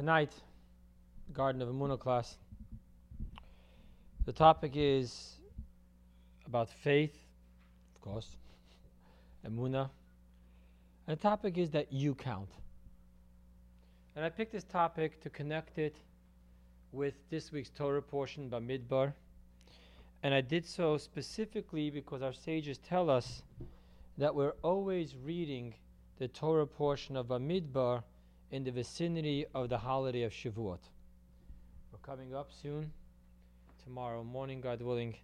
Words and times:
tonight, 0.00 0.32
Garden 1.34 1.60
of 1.60 1.68
Emunah 1.68 2.00
class. 2.00 2.38
The 4.24 4.32
topic 4.32 4.72
is 4.74 5.34
about 6.46 6.70
faith, 6.70 7.18
of 7.94 8.00
course, 8.00 8.36
Emunah. 9.46 9.90
And 11.06 11.18
the 11.18 11.22
topic 11.22 11.58
is 11.58 11.68
that 11.72 11.92
you 11.92 12.14
count. 12.14 12.48
And 14.16 14.24
I 14.24 14.30
picked 14.30 14.52
this 14.52 14.64
topic 14.64 15.20
to 15.20 15.28
connect 15.28 15.76
it 15.76 15.96
with 16.92 17.12
this 17.28 17.52
week's 17.52 17.68
Torah 17.68 18.00
portion 18.00 18.48
Bamidbar. 18.48 19.12
And 20.22 20.32
I 20.32 20.40
did 20.40 20.64
so 20.64 20.96
specifically 20.96 21.90
because 21.90 22.22
our 22.22 22.32
sages 22.32 22.78
tell 22.78 23.10
us 23.10 23.42
that 24.16 24.34
we're 24.34 24.54
always 24.62 25.14
reading 25.14 25.74
the 26.18 26.28
Torah 26.28 26.66
portion 26.66 27.18
of 27.18 27.26
Bamidbar 27.26 28.02
in 28.50 28.64
the 28.64 28.70
vicinity 28.72 29.46
of 29.54 29.68
the 29.68 29.78
holiday 29.78 30.22
of 30.22 30.32
Shavuot. 30.32 30.80
We're 31.92 31.98
coming 32.02 32.34
up 32.34 32.50
soon, 32.52 32.90
tomorrow 33.84 34.24
morning, 34.24 34.60
God 34.60 34.82
willing, 34.82 35.14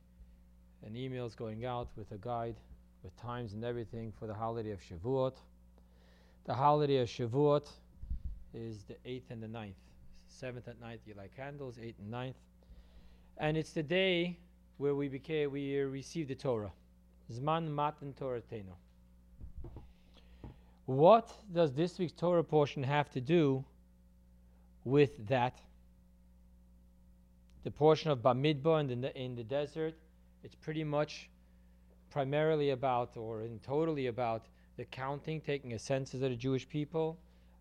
an 0.85 0.97
email 0.97 1.27
is 1.27 1.35
going 1.35 1.65
out 1.65 1.89
with 1.97 2.13
a 2.13 2.19
guide 2.19 2.55
with 3.03 3.17
times 3.17 3.53
and 3.53 3.65
everything 3.65 4.13
for 4.19 4.29
the 4.29 4.35
holiday 4.35 4.71
of 4.71 4.81
Shavuot. 4.81 5.35
The 6.45 6.55
holiday 6.55 6.99
of 6.99 7.09
Shavuot 7.09 7.69
is 8.55 8.85
the 8.85 8.95
8th 9.05 9.31
and 9.31 9.43
the 9.43 9.49
9th. 9.49 9.73
7th 10.41 10.69
and 10.69 10.81
night, 10.81 11.01
you 11.07 11.15
light 11.15 11.35
candles, 11.35 11.77
8th 11.79 11.99
and 11.99 12.13
9th. 12.13 12.35
And 13.39 13.57
it's 13.57 13.73
the 13.73 13.83
day 13.83 14.39
where 14.77 14.95
we 14.95 15.09
became, 15.09 15.51
we 15.51 15.77
received 15.79 16.29
the 16.29 16.35
Torah. 16.37 16.73
Zman 17.33 17.69
Matan 17.69 18.15
Torateinu. 18.21 18.75
What 20.87 21.33
does 21.53 21.73
this 21.73 21.99
week's 21.99 22.13
Torah 22.13 22.45
portion 22.45 22.85
have 22.85 23.11
to 23.11 23.21
do 23.21 23.65
with 24.85 25.27
that? 25.27 25.61
The 27.65 27.73
portion 27.73 28.13
of 28.13 28.21
Bamidbar 28.21 28.89
in 28.89 29.01
the, 29.01 29.21
in 29.21 29.35
the 29.35 29.43
desert, 29.43 29.95
it's 30.45 30.55
pretty 30.55 30.85
much 30.85 31.29
primarily 32.11 32.71
about, 32.71 33.17
or 33.17 33.43
in 33.43 33.59
totally 33.59 34.07
about, 34.07 34.47
the 34.77 34.85
counting, 34.85 35.41
taking 35.41 35.73
a 35.73 35.79
census 35.79 36.23
of 36.23 36.31
the 36.31 36.37
Jewish 36.37 36.69
people, 36.69 37.19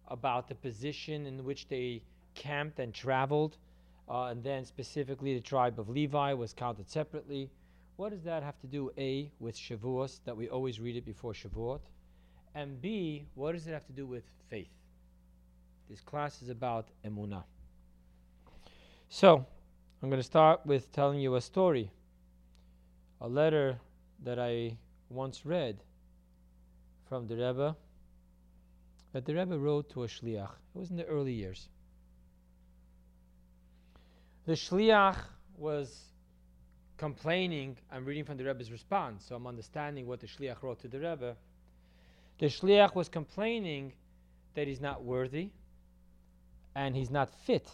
about 0.07 0.47
the 0.47 0.53
position 0.53 1.25
in 1.25 1.43
which 1.43 1.67
they 1.67 2.03
camped 2.35 2.77
and 2.77 2.93
traveled, 2.93 3.57
uh, 4.07 4.25
and 4.25 4.43
then 4.43 4.65
specifically 4.65 5.33
the 5.33 5.41
tribe 5.41 5.79
of 5.79 5.89
Levi 5.89 6.33
was 6.33 6.53
counted 6.53 6.87
separately. 6.87 7.49
What 7.95 8.11
does 8.11 8.21
that 8.23 8.43
have 8.43 8.59
to 8.59 8.67
do, 8.67 8.91
A, 8.99 9.31
with 9.39 9.55
Shavuos, 9.55 10.19
that 10.25 10.37
we 10.37 10.47
always 10.47 10.79
read 10.79 10.95
it 10.95 11.05
before 11.05 11.33
Shavuot? 11.33 11.79
And 12.55 12.81
B, 12.81 13.25
what 13.35 13.51
does 13.51 13.67
it 13.67 13.71
have 13.71 13.85
to 13.87 13.93
do 13.93 14.07
with 14.07 14.23
faith? 14.49 14.71
This 15.89 15.99
class 15.99 16.41
is 16.41 16.49
about 16.49 16.87
emunah. 17.05 17.43
So, 19.09 19.45
I'm 20.01 20.09
going 20.09 20.19
to 20.19 20.23
start 20.23 20.65
with 20.65 20.91
telling 20.91 21.19
you 21.19 21.35
a 21.35 21.41
story, 21.41 21.91
a 23.21 23.27
letter 23.27 23.77
that 24.23 24.39
I 24.39 24.77
once 25.09 25.45
read 25.45 25.83
from 27.07 27.27
the 27.27 27.35
Rebbe 27.35 27.75
that 29.11 29.25
the 29.25 29.33
Rebbe 29.33 29.57
wrote 29.57 29.89
to 29.91 30.03
a 30.03 30.07
shliach. 30.07 30.49
It 30.75 30.77
was 30.77 30.89
in 30.89 30.97
the 30.97 31.05
early 31.05 31.31
years. 31.31 31.69
The 34.45 34.53
shliach 34.53 35.17
was 35.57 36.01
complaining. 36.97 37.77
I'm 37.91 38.05
reading 38.05 38.25
from 38.25 38.37
the 38.37 38.43
Rebbe's 38.43 38.71
response, 38.71 39.25
so 39.27 39.35
I'm 39.35 39.47
understanding 39.47 40.05
what 40.07 40.19
the 40.19 40.27
shliach 40.27 40.61
wrote 40.61 40.79
to 40.81 40.87
the 40.87 40.99
Rebbe. 40.99 41.35
The 42.37 42.47
shliach 42.47 42.95
was 42.95 43.07
complaining 43.07 43.93
that 44.55 44.67
he's 44.67 44.81
not 44.81 45.03
worthy 45.03 45.51
and 46.75 46.95
he's 46.95 47.09
not 47.09 47.29
fit 47.29 47.69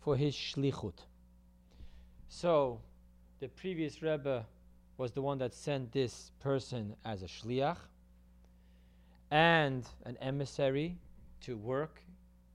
for 0.00 0.16
his 0.16 0.34
shlichut. 0.34 0.98
So, 2.28 2.80
the 3.40 3.48
previous 3.48 4.02
Rebbe 4.02 4.46
was 4.96 5.12
the 5.12 5.22
one 5.22 5.38
that 5.38 5.54
sent 5.54 5.92
this 5.92 6.32
person 6.40 6.96
as 7.04 7.22
a 7.22 7.26
shliach 7.26 7.76
and 9.30 9.84
an 10.04 10.16
emissary 10.20 10.98
to 11.42 11.56
work 11.56 12.02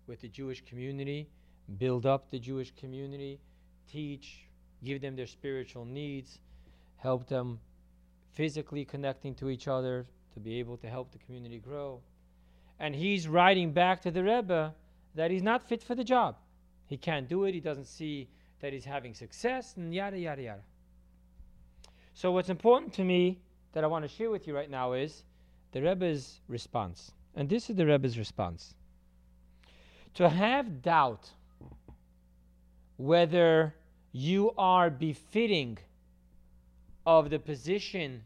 with 0.07 0.21
the 0.21 0.27
Jewish 0.27 0.63
community, 0.65 1.29
build 1.77 2.05
up 2.05 2.29
the 2.29 2.39
Jewish 2.39 2.71
community, 2.75 3.39
teach, 3.89 4.47
give 4.83 5.01
them 5.01 5.15
their 5.15 5.27
spiritual 5.27 5.85
needs, 5.85 6.39
help 6.97 7.27
them 7.27 7.59
physically 8.33 8.85
connecting 8.85 9.33
to 9.35 9.49
each 9.49 9.67
other, 9.67 10.05
to 10.37 10.43
be 10.43 10.59
able 10.59 10.77
to 10.77 10.87
help 10.87 11.11
the 11.11 11.17
community 11.17 11.57
grow. 11.57 11.99
And 12.79 12.93
he's 12.93 13.27
writing 13.27 13.71
back 13.73 14.01
to 14.03 14.11
the 14.11 14.23
Rebbe 14.23 14.75
that 15.15 15.31
he's 15.31 15.41
not 15.41 15.67
fit 15.67 15.81
for 15.81 15.95
the 15.95 16.03
job. 16.03 16.35
He 16.85 16.95
can't 16.95 17.27
do 17.27 17.45
it. 17.45 17.55
He 17.55 17.59
doesn't 17.59 17.87
see 17.87 18.29
that 18.61 18.71
he's 18.71 18.85
having 18.85 19.15
success, 19.15 19.73
and 19.77 19.93
yada, 19.93 20.17
yada, 20.17 20.41
yada. 20.41 20.61
So, 22.13 22.31
what's 22.31 22.49
important 22.49 22.93
to 22.93 23.03
me 23.03 23.39
that 23.73 23.83
I 23.83 23.87
want 23.87 24.03
to 24.03 24.09
share 24.09 24.29
with 24.29 24.47
you 24.47 24.55
right 24.55 24.69
now 24.69 24.93
is 24.93 25.23
the 25.71 25.81
Rebbe's 25.81 26.39
response. 26.47 27.11
And 27.35 27.49
this 27.49 27.69
is 27.69 27.75
the 27.75 27.85
Rebbe's 27.85 28.17
response. 28.17 28.75
To 30.15 30.29
have 30.29 30.83
doubt 30.83 31.29
whether 32.97 33.73
you 34.11 34.51
are 34.57 34.89
befitting 34.89 35.79
of 37.07 37.31
the 37.31 37.39
position 37.39 38.23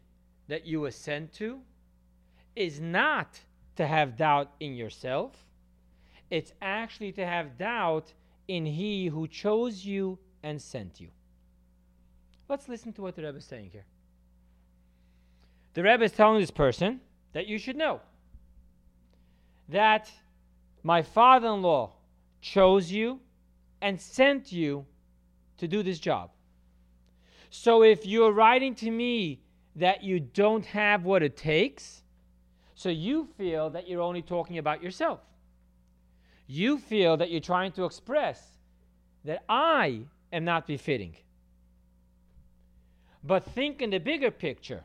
that 0.48 0.66
you 0.66 0.84
ascend 0.86 1.32
to 1.34 1.60
is 2.54 2.80
not 2.80 3.40
to 3.76 3.86
have 3.86 4.16
doubt 4.16 4.52
in 4.60 4.74
yourself, 4.74 5.32
it's 6.30 6.52
actually 6.60 7.12
to 7.12 7.26
have 7.26 7.58
doubt 7.58 8.12
in 8.48 8.66
He 8.66 9.06
who 9.06 9.26
chose 9.28 9.84
you 9.84 10.18
and 10.42 10.60
sent 10.60 11.00
you. 11.00 11.08
Let's 12.48 12.68
listen 12.68 12.92
to 12.94 13.02
what 13.02 13.16
the 13.16 13.22
Rebbe 13.22 13.38
is 13.38 13.44
saying 13.44 13.70
here. 13.70 13.86
The 15.74 15.82
Rebbe 15.82 16.04
is 16.04 16.12
telling 16.12 16.40
this 16.40 16.50
person 16.50 17.00
that 17.32 17.46
you 17.46 17.58
should 17.58 17.76
know 17.76 18.00
that 19.68 20.10
my 20.82 21.02
father 21.02 21.48
in 21.48 21.62
law 21.62 21.92
chose 22.40 22.90
you 22.90 23.20
and 23.80 24.00
sent 24.00 24.52
you 24.52 24.84
to 25.58 25.68
do 25.68 25.82
this 25.82 25.98
job. 25.98 26.30
So 27.50 27.82
if 27.82 28.04
you're 28.04 28.32
writing 28.32 28.74
to 28.76 28.90
me 28.90 29.40
that 29.76 30.02
you 30.02 30.20
don't 30.20 30.66
have 30.66 31.04
what 31.04 31.22
it 31.22 31.36
takes, 31.36 32.01
so 32.74 32.88
you 32.88 33.28
feel 33.36 33.70
that 33.70 33.88
you're 33.88 34.00
only 34.00 34.22
talking 34.22 34.58
about 34.58 34.82
yourself. 34.82 35.20
You 36.46 36.78
feel 36.78 37.16
that 37.18 37.30
you're 37.30 37.40
trying 37.40 37.72
to 37.72 37.84
express 37.84 38.42
that 39.24 39.44
I 39.48 40.02
am 40.32 40.44
not 40.44 40.66
befitting. 40.66 41.16
But 43.24 43.44
think 43.44 43.80
in 43.80 43.90
the 43.90 43.98
bigger 43.98 44.30
picture. 44.30 44.84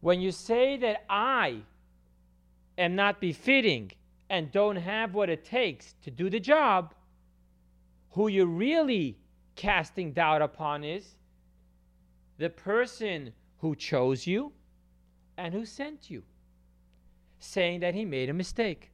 When 0.00 0.20
you 0.20 0.32
say 0.32 0.76
that 0.78 1.04
I 1.08 1.60
am 2.76 2.96
not 2.96 3.20
befitting 3.20 3.92
and 4.28 4.50
don't 4.50 4.76
have 4.76 5.14
what 5.14 5.30
it 5.30 5.44
takes 5.44 5.94
to 6.02 6.10
do 6.10 6.28
the 6.28 6.40
job, 6.40 6.94
who 8.10 8.28
you're 8.28 8.46
really 8.46 9.16
casting 9.54 10.12
doubt 10.12 10.42
upon 10.42 10.82
is 10.82 11.14
the 12.38 12.50
person 12.50 13.32
who 13.58 13.76
chose 13.76 14.26
you 14.26 14.52
and 15.36 15.54
who 15.54 15.64
sent 15.64 16.10
you 16.10 16.24
saying 17.42 17.80
that 17.80 17.94
he 17.94 18.04
made 18.04 18.30
a 18.30 18.32
mistake. 18.32 18.90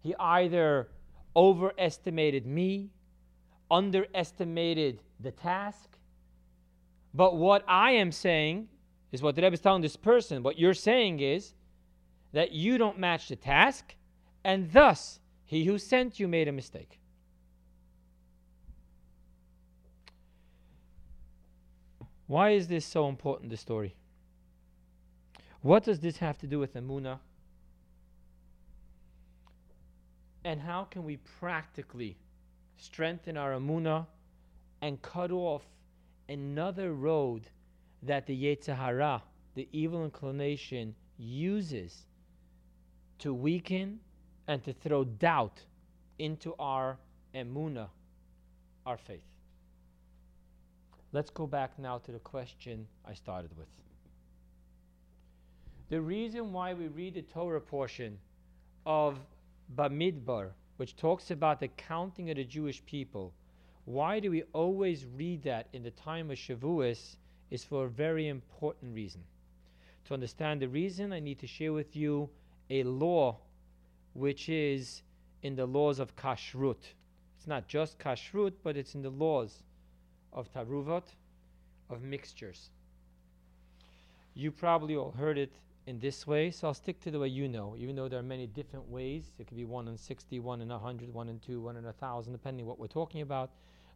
He 0.00 0.14
either 0.18 0.88
overestimated 1.34 2.46
me, 2.46 2.90
underestimated 3.70 5.02
the 5.20 5.32
task. 5.32 5.98
But 7.12 7.36
what 7.36 7.64
I 7.66 7.92
am 7.92 8.12
saying 8.12 8.68
is 9.12 9.22
what 9.22 9.34
the 9.34 9.42
Rebbe 9.42 9.54
is 9.54 9.60
telling 9.60 9.82
this 9.82 9.96
person. 9.96 10.42
What 10.42 10.58
you're 10.58 10.74
saying 10.74 11.20
is 11.20 11.54
that 12.32 12.52
you 12.52 12.78
don't 12.78 12.98
match 12.98 13.28
the 13.28 13.36
task, 13.36 13.94
and 14.44 14.70
thus 14.72 15.18
he 15.44 15.64
who 15.64 15.78
sent 15.78 16.20
you 16.20 16.28
made 16.28 16.46
a 16.46 16.52
mistake. 16.52 17.00
Why 22.26 22.50
is 22.50 22.68
this 22.68 22.84
so 22.84 23.08
important, 23.08 23.50
this 23.50 23.60
story? 23.60 23.96
What 25.62 25.84
does 25.84 26.00
this 26.00 26.16
have 26.18 26.38
to 26.38 26.46
do 26.46 26.58
with 26.58 26.74
Emunah? 26.74 27.18
And 30.44 30.60
how 30.60 30.84
can 30.84 31.04
we 31.04 31.16
practically 31.40 32.16
strengthen 32.76 33.36
our 33.36 33.52
Emunah 33.52 34.06
and 34.80 35.02
cut 35.02 35.30
off 35.30 35.62
another 36.28 36.94
road 36.94 37.50
that 38.02 38.26
the 38.26 38.44
Yetzer 38.44 38.76
Hara, 38.76 39.22
the 39.54 39.68
evil 39.72 40.04
inclination, 40.04 40.94
uses 41.18 42.06
to 43.18 43.34
weaken 43.34 43.98
and 44.46 44.62
to 44.64 44.72
throw 44.72 45.04
doubt 45.04 45.60
into 46.20 46.54
our 46.58 46.96
Emunah, 47.34 47.88
our 48.86 48.96
faith? 48.96 49.24
Let's 51.12 51.30
go 51.30 51.46
back 51.46 51.78
now 51.78 51.98
to 51.98 52.12
the 52.12 52.20
question 52.20 52.86
I 53.04 53.14
started 53.14 53.50
with. 53.58 53.66
The 55.90 56.00
reason 56.00 56.52
why 56.52 56.74
we 56.74 56.88
read 56.88 57.14
the 57.14 57.22
Torah 57.22 57.62
portion 57.62 58.18
of 58.84 59.18
Bamidbar 59.74 60.50
which 60.76 60.96
talks 60.96 61.30
about 61.30 61.60
the 61.60 61.68
counting 61.68 62.30
of 62.30 62.36
the 62.36 62.44
Jewish 62.44 62.84
people. 62.84 63.32
Why 63.84 64.20
do 64.20 64.30
we 64.30 64.44
always 64.52 65.06
read 65.06 65.42
that 65.42 65.66
in 65.72 65.82
the 65.82 65.90
time 65.90 66.30
of 66.30 66.38
Shavuos? 66.38 67.16
Is 67.50 67.64
for 67.64 67.86
a 67.86 67.88
very 67.88 68.28
important 68.28 68.94
reason. 68.94 69.22
To 70.04 70.14
understand 70.14 70.60
the 70.60 70.68
reason, 70.68 71.14
I 71.14 71.20
need 71.20 71.38
to 71.38 71.46
share 71.46 71.72
with 71.72 71.96
you 71.96 72.28
a 72.68 72.82
law 72.82 73.38
which 74.12 74.50
is 74.50 75.02
in 75.42 75.56
the 75.56 75.64
laws 75.64 75.98
of 75.98 76.14
kashrut. 76.14 76.92
It's 77.38 77.46
not 77.46 77.66
just 77.66 77.98
kashrut, 77.98 78.52
but 78.62 78.76
it's 78.76 78.94
in 78.94 79.00
the 79.00 79.08
laws 79.08 79.62
of 80.34 80.52
taruvot, 80.52 81.04
of 81.88 82.02
mixtures. 82.02 82.68
You 84.34 84.52
probably 84.52 84.94
all 84.94 85.12
heard 85.12 85.38
it 85.38 85.52
in 85.88 85.98
this 86.00 86.26
way, 86.26 86.50
so 86.50 86.68
I'll 86.68 86.74
stick 86.74 87.00
to 87.00 87.10
the 87.10 87.18
way 87.18 87.28
you 87.28 87.48
know, 87.48 87.74
even 87.78 87.96
though 87.96 88.08
there 88.08 88.18
are 88.18 88.22
many 88.22 88.46
different 88.46 88.86
ways. 88.90 89.30
It 89.38 89.46
could 89.46 89.56
be 89.56 89.64
one 89.64 89.88
in 89.88 89.96
60, 89.96 90.38
one 90.38 90.60
in 90.60 90.68
100, 90.68 91.14
one 91.14 91.30
in 91.30 91.38
2, 91.38 91.62
one 91.62 91.78
in 91.78 91.84
1,000, 91.84 92.30
depending 92.30 92.66
what 92.66 92.78
we're 92.78 92.88
talking 92.88 93.22
about. 93.22 93.52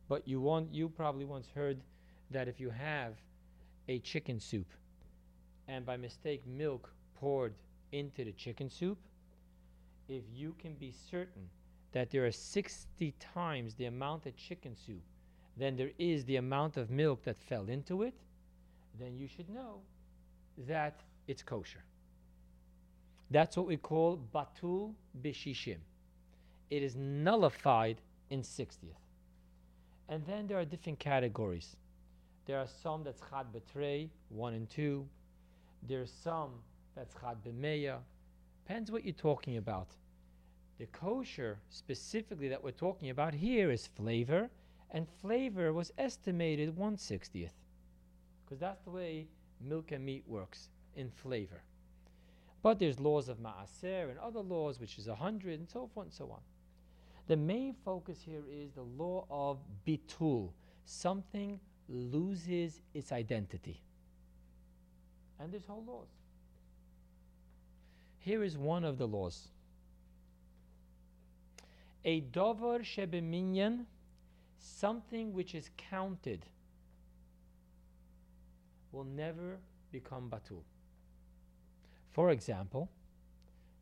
But 0.09 0.27
you, 0.27 0.41
want, 0.41 0.73
you 0.73 0.89
probably 0.89 1.27
once 1.27 1.49
heard 1.55 1.83
that 2.31 2.49
if 2.49 2.59
you 2.59 2.71
have 2.71 3.17
a 3.89 3.99
chicken 3.99 4.41
soup 4.41 4.69
and 5.69 5.85
by 5.85 5.99
mistake 5.99 6.47
milk 6.47 6.91
poured 7.21 7.53
into 7.93 8.25
the 8.25 8.33
chicken 8.33 8.71
soup, 8.71 8.97
if 10.09 10.23
you 10.35 10.55
can 10.59 10.73
be 10.73 10.95
certain 11.11 11.47
that 11.93 12.11
there 12.11 12.25
are 12.25 12.33
60 12.33 13.15
times 13.21 13.75
the 13.75 13.85
amount 13.85 14.25
of 14.25 14.35
chicken 14.35 14.75
soup 14.75 15.03
than 15.59 15.77
there 15.77 15.91
is 15.99 16.25
the 16.25 16.37
amount 16.37 16.79
of 16.79 16.89
milk 16.89 17.23
that 17.25 17.39
fell 17.39 17.69
into 17.69 18.03
it, 18.03 18.15
then 18.99 19.19
you 19.19 19.29
should 19.29 19.51
know 19.51 19.81
that 20.57 21.03
it's 21.27 21.43
kosher. 21.43 21.85
That's 23.31 23.57
what 23.57 23.67
we 23.67 23.77
call 23.77 24.21
batul 24.35 24.93
bishishim. 25.23 25.79
It 26.71 26.83
is 26.83 26.97
nullified 26.97 28.01
in 28.31 28.43
60th. 28.43 29.03
And 30.09 30.25
then 30.27 30.47
there 30.47 30.59
are 30.59 30.65
different 30.65 30.99
categories. 30.99 31.77
There 32.47 32.59
are 32.59 32.67
some 32.83 33.05
that's 33.05 33.23
chad 33.31 33.47
betrei, 33.55 34.09
1 34.29 34.55
and 34.55 34.69
2. 34.69 35.07
There's 35.89 36.13
some 36.23 36.51
that's 36.95 37.15
chad 37.15 37.37
b'meya. 37.47 37.99
Depends 38.67 38.91
what 38.91 39.05
you're 39.05 39.15
talking 39.15 39.57
about. 39.57 39.89
The 40.79 40.87
kosher, 40.87 41.59
specifically, 41.71 42.49
that 42.49 42.63
we're 42.63 42.73
talking 42.73 43.11
about 43.11 43.35
here 43.35 43.71
is 43.71 43.87
flavor, 43.87 44.51
and 44.91 45.07
flavor 45.21 45.73
was 45.73 45.93
estimated 45.97 46.77
160th. 46.77 47.51
Because 48.45 48.61
that's 48.61 48.83
the 48.83 48.91
way 48.91 49.29
milk 49.61 49.93
and 49.93 50.05
meat 50.05 50.25
works 50.27 50.69
in 50.97 51.11
flavor. 51.11 51.63
But 52.63 52.79
there's 52.79 53.01
laws 53.01 53.29
of 53.29 53.39
Ma'aser 53.39 54.11
and 54.11 54.19
other 54.19 54.41
laws, 54.41 54.79
which 54.79 54.99
is 54.99 55.09
100 55.09 55.59
and 55.59 55.69
so 55.69 55.91
forth 55.93 56.07
and 56.07 56.15
so 56.15 56.31
on. 56.31 56.41
The 57.27 57.37
main 57.37 57.75
focus 57.85 58.19
here 58.25 58.43
is 58.51 58.73
the 58.73 58.83
law 58.83 59.27
of 59.31 59.59
bitul. 59.87 60.51
Something 60.85 61.59
loses 61.89 62.81
its 62.95 63.13
identity. 63.13 63.81
And 65.41 65.53
there's 65.53 65.67
whole 65.67 65.85
laws. 65.87 66.09
Here 68.19 68.45
is 68.45 68.57
one 68.57 68.85
of 68.85 68.99
the 68.99 69.07
laws. 69.07 69.49
A 72.05 72.21
dover 72.21 72.81
shebeminyan, 72.81 73.87
something 74.59 75.33
which 75.33 75.55
is 75.55 75.71
counted, 75.77 76.47
will 78.93 79.05
never 79.05 79.59
become 79.91 80.31
batul. 80.31 80.63
For 82.13 82.31
example, 82.31 82.91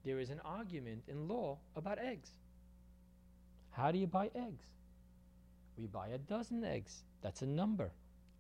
there 0.05 0.19
is 0.19 0.31
an 0.31 0.41
argument 0.45 1.03
in 1.09 1.29
law 1.29 1.59
about 1.77 1.99
eggs. 1.99 2.31
How 3.71 3.91
do 3.91 3.99
you 3.99 4.07
buy 4.07 4.31
eggs? 4.35 4.65
We 5.77 5.87
buy 5.87 6.09
a 6.09 6.19
dozen 6.19 6.65
eggs. 6.65 7.03
That's 7.23 7.43
a 7.43 7.47
number. 7.47 7.91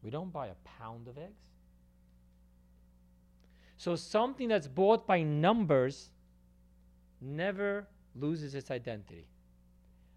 We 0.03 0.11
don't 0.11 0.33
buy 0.33 0.49
a 0.49 0.55
pound 0.79 1.09
of 1.09 1.19
eggs. 1.19 1.43
So 3.77 3.97
something 3.97 4.49
that's 4.49 4.69
bought 4.69 5.07
by 5.07 5.23
numbers 5.23 6.11
never 7.21 7.87
loses 8.15 8.55
its 8.55 8.71
identity. 8.71 9.27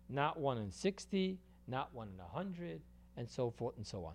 Not 0.10 0.40
one 0.40 0.58
in 0.58 0.72
60, 0.72 1.38
not 1.68 1.94
one 1.94 2.10
in 2.14 2.20
a 2.20 2.24
100, 2.24 2.81
and 3.18 3.30
so 3.30 3.50
forth 3.52 3.78
and 3.78 3.86
so 3.88 4.06
on. 4.06 4.14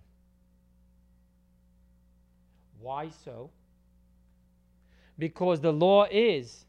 Why 2.79 3.09
so? 3.09 3.49
Because 5.19 5.59
the 5.59 5.73
law 5.73 6.07
is 6.09 6.65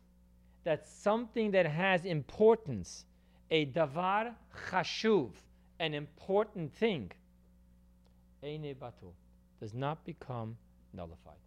that 0.64 0.86
something 0.86 1.52
that 1.52 1.66
has 1.66 2.04
importance, 2.04 3.06
a 3.50 3.66
davar 3.66 4.34
chashuv, 4.70 5.30
an 5.78 5.94
important 5.94 6.74
thing, 6.74 7.12
eine 8.42 8.74
batul, 8.74 9.14
does 9.60 9.72
not 9.72 10.04
become 10.04 10.56
nullified. 10.92 11.38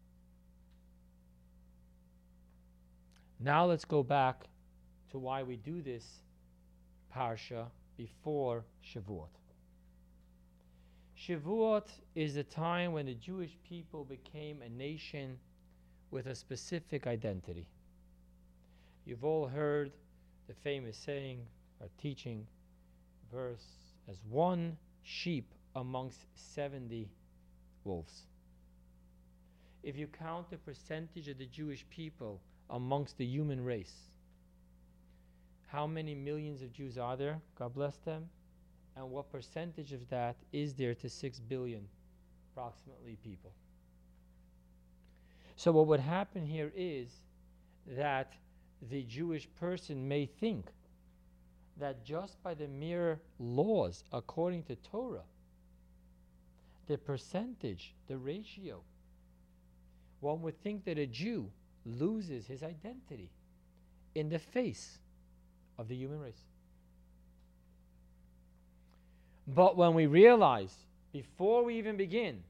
Now 3.40 3.66
let's 3.66 3.86
go 3.86 4.02
back 4.02 4.46
to 5.12 5.20
why 5.20 5.44
we 5.44 5.58
do 5.58 5.82
this 5.82 6.22
parsha 7.14 7.66
before 7.98 8.64
Shavuot. 8.84 9.28
Shavuot 11.20 11.88
is 12.16 12.36
the 12.36 12.44
time 12.44 12.94
when 12.94 13.06
the 13.06 13.14
Jewish 13.14 13.58
people 13.68 14.06
became 14.06 14.62
a 14.62 14.70
nation 14.70 15.38
with 16.14 16.28
a 16.28 16.36
specific 16.36 17.08
identity. 17.08 17.68
You've 19.04 19.26
all 19.26 19.48
heard 19.48 19.92
the 20.48 20.54
famous 20.54 20.96
saying 20.96 21.40
or 21.82 21.88
teaching 22.00 22.46
verse 23.32 23.66
as 24.08 24.18
one 24.30 24.78
sheep 25.02 25.52
amongst 25.76 26.20
70 26.36 27.10
wolves. 27.84 28.28
If 29.82 29.98
you 29.98 30.06
count 30.06 30.52
the 30.52 30.58
percentage 30.58 31.28
of 31.28 31.40
the 31.40 31.48
Jewish 31.48 31.84
people 31.90 32.40
amongst 32.70 33.18
the 33.18 33.26
human 33.26 33.66
race, 33.66 33.96
how 35.66 35.88
many 35.88 36.14
millions 36.14 36.62
of 36.62 36.72
Jews 36.72 37.00
are 37.00 37.18
there? 37.18 37.42
God 37.58 37.74
bless 37.74 37.98
them 37.98 38.30
and 38.96 39.10
what 39.10 39.32
percentage 39.32 39.92
of 39.92 40.08
that 40.10 40.36
is 40.52 40.76
there 40.76 40.94
to 40.94 41.10
6 41.10 41.40
billion 41.40 41.88
approximately 42.52 43.18
people. 43.24 43.52
So, 45.56 45.72
what 45.72 45.88
would 45.88 46.00
happen 46.00 46.46
here 46.46 46.72
is 46.76 47.10
that 47.88 48.34
the 48.90 49.04
Jewish 49.04 49.48
person 49.60 50.08
may 50.08 50.26
think 50.26 50.68
that 51.78 52.04
just 52.04 52.42
by 52.44 52.54
the 52.54 52.68
mere 52.68 53.20
laws 53.40 54.04
according 54.12 54.64
to 54.64 54.76
Torah, 54.76 55.24
the 56.88 56.98
percentage, 56.98 57.94
the 58.08 58.18
ratio, 58.18 58.82
one 60.20 60.42
would 60.42 60.62
think 60.62 60.86
that 60.86 60.98
a 60.98 61.06
Jew 61.06 61.50
loses 61.86 62.48
his 62.48 62.64
identity 62.64 63.30
in 64.16 64.30
the 64.30 64.40
face 64.40 65.00
of 65.78 65.88
the 65.88 65.96
human 65.96 66.20
race. 66.20 66.42
But 69.48 69.76
when 69.76 69.94
we 69.94 70.06
realize, 70.06 70.74
before 71.12 71.64
we 71.64 71.78
even 71.78 71.98
begin, 71.98 72.44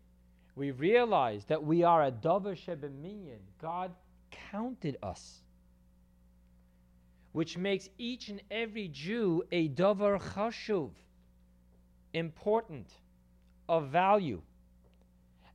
we 0.55 0.71
realize 0.71 1.45
that 1.45 1.63
we 1.63 1.83
are 1.83 2.03
a 2.03 2.11
davar 2.11 2.55
shebeminyan. 2.55 3.39
God 3.61 3.91
counted 4.51 4.97
us, 5.01 5.39
which 7.31 7.57
makes 7.57 7.89
each 7.97 8.29
and 8.29 8.41
every 8.51 8.87
Jew 8.87 9.43
a 9.51 9.69
davar 9.69 10.21
chashuv, 10.21 10.91
important, 12.13 12.87
of 13.67 13.89
value. 13.89 14.41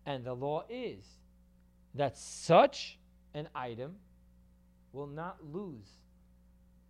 And 0.07 0.25
the 0.25 0.35
law 0.35 0.65
is 0.69 1.05
that 1.95 2.17
such 2.17 2.99
an 3.35 3.49
item 3.55 3.97
will 4.93 5.07
not 5.07 5.37
lose 5.53 5.87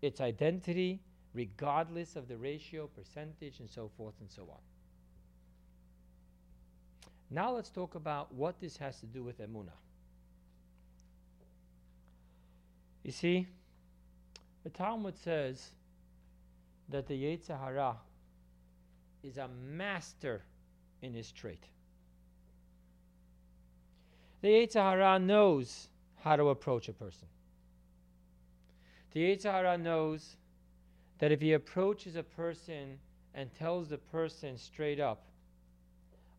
its 0.00 0.20
identity 0.20 1.00
regardless 1.34 2.16
of 2.16 2.28
the 2.28 2.36
ratio, 2.36 2.86
percentage, 2.86 3.60
and 3.60 3.68
so 3.68 3.90
forth 3.96 4.14
and 4.20 4.30
so 4.30 4.42
on. 4.50 4.60
Now 7.30 7.52
let's 7.52 7.70
talk 7.70 7.94
about 7.94 8.32
what 8.32 8.60
this 8.60 8.76
has 8.78 8.98
to 9.00 9.06
do 9.06 9.22
with 9.22 9.38
emunah. 9.40 9.68
You 13.02 13.12
see, 13.12 13.46
the 14.64 14.70
Talmud 14.70 15.16
says 15.16 15.70
that 16.88 17.06
the 17.06 17.14
Yetzer 17.14 17.96
is 19.22 19.36
a 19.36 19.48
master 19.48 20.42
in 21.02 21.12
his 21.12 21.30
trait. 21.32 21.64
The 24.40 24.48
Yetzer 24.48 25.20
knows 25.20 25.88
how 26.16 26.36
to 26.36 26.48
approach 26.48 26.88
a 26.88 26.92
person. 26.92 27.28
The 29.12 29.20
Yetzer 29.20 29.80
knows 29.80 30.36
that 31.18 31.32
if 31.32 31.40
he 31.40 31.52
approaches 31.54 32.16
a 32.16 32.22
person 32.22 32.98
and 33.34 33.54
tells 33.54 33.88
the 33.88 33.98
person 33.98 34.56
straight 34.56 35.00
up, 35.00 35.27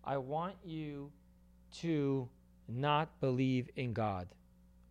I 0.04 0.18
want 0.18 0.56
you 0.64 1.12
to 1.82 2.28
not 2.68 3.10
believe 3.20 3.70
in 3.76 3.94
God, 3.94 4.28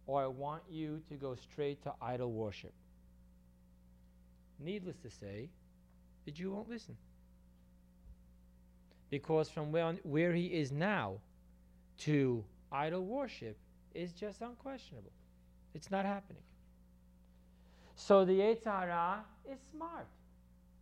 or 0.07 0.23
I 0.23 0.27
want 0.27 0.63
you 0.71 1.01
to 1.09 1.15
go 1.15 1.35
straight 1.35 1.83
to 1.83 1.93
idol 2.01 2.33
worship. 2.33 2.73
Needless 4.59 4.97
to 4.99 5.11
say, 5.11 5.49
the 6.25 6.31
Jew 6.31 6.53
won't 6.53 6.69
listen. 6.69 6.97
Because 9.11 9.49
from 9.49 9.73
where, 9.73 9.93
where 10.03 10.35
he 10.35 10.47
is 10.47 10.73
now 10.73 11.15
to 11.99 12.45
idol 12.71 13.05
worship 13.05 13.57
is 13.95 14.13
just 14.13 14.43
unquestionable. 14.43 15.13
It's 15.75 15.91
not 15.91 16.05
happening. 16.05 16.43
So 17.97 18.25
the 18.25 18.33
Yetzer 18.33 18.65
Hara 18.65 19.25
is 19.51 19.59
smart. 19.71 20.07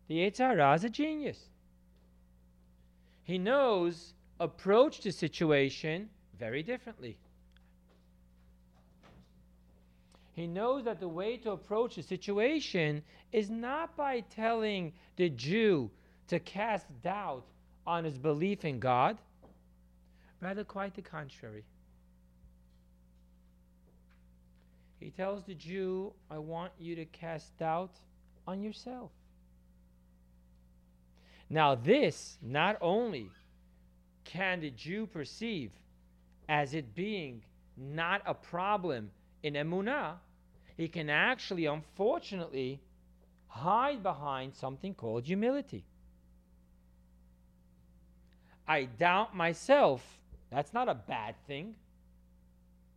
The 0.08 0.16
Yetzer 0.16 0.48
Hara 0.48 0.74
is 0.74 0.84
a 0.84 0.90
genius. 0.90 1.38
He 3.22 3.38
knows 3.38 4.14
approach 4.40 5.00
the 5.00 5.12
situation 5.12 6.08
very 6.38 6.62
differently. 6.62 7.18
He 10.32 10.46
knows 10.46 10.84
that 10.84 11.00
the 11.00 11.08
way 11.08 11.38
to 11.38 11.52
approach 11.52 11.96
the 11.96 12.02
situation 12.02 13.02
is 13.32 13.48
not 13.48 13.96
by 13.96 14.20
telling 14.20 14.92
the 15.16 15.30
Jew 15.30 15.90
to 16.28 16.38
cast 16.40 16.86
doubt 17.02 17.46
on 17.86 18.04
his 18.04 18.18
belief 18.18 18.64
in 18.64 18.78
God, 18.78 19.16
rather, 20.42 20.64
quite 20.64 20.94
the 20.94 21.00
contrary. 21.00 21.64
He 25.00 25.10
tells 25.10 25.44
the 25.44 25.54
Jew, 25.54 26.12
I 26.30 26.38
want 26.38 26.72
you 26.78 26.96
to 26.96 27.04
cast 27.06 27.56
doubt 27.58 27.94
on 28.46 28.62
yourself. 28.62 29.12
Now, 31.48 31.76
this 31.76 32.38
not 32.42 32.76
only 32.80 33.30
can 34.26 34.60
the 34.60 34.70
Jew 34.70 35.06
perceive 35.06 35.70
as 36.48 36.74
it 36.74 36.94
being 36.94 37.42
not 37.76 38.20
a 38.26 38.34
problem 38.34 39.10
in 39.42 39.54
emunah, 39.54 40.14
he 40.76 40.88
can 40.88 41.08
actually, 41.08 41.66
unfortunately, 41.66 42.80
hide 43.48 44.02
behind 44.02 44.54
something 44.54 44.94
called 44.94 45.24
humility. 45.24 45.84
I 48.68 48.84
doubt 48.84 49.34
myself. 49.34 50.02
That's 50.50 50.74
not 50.74 50.88
a 50.88 50.94
bad 50.94 51.34
thing. 51.46 51.74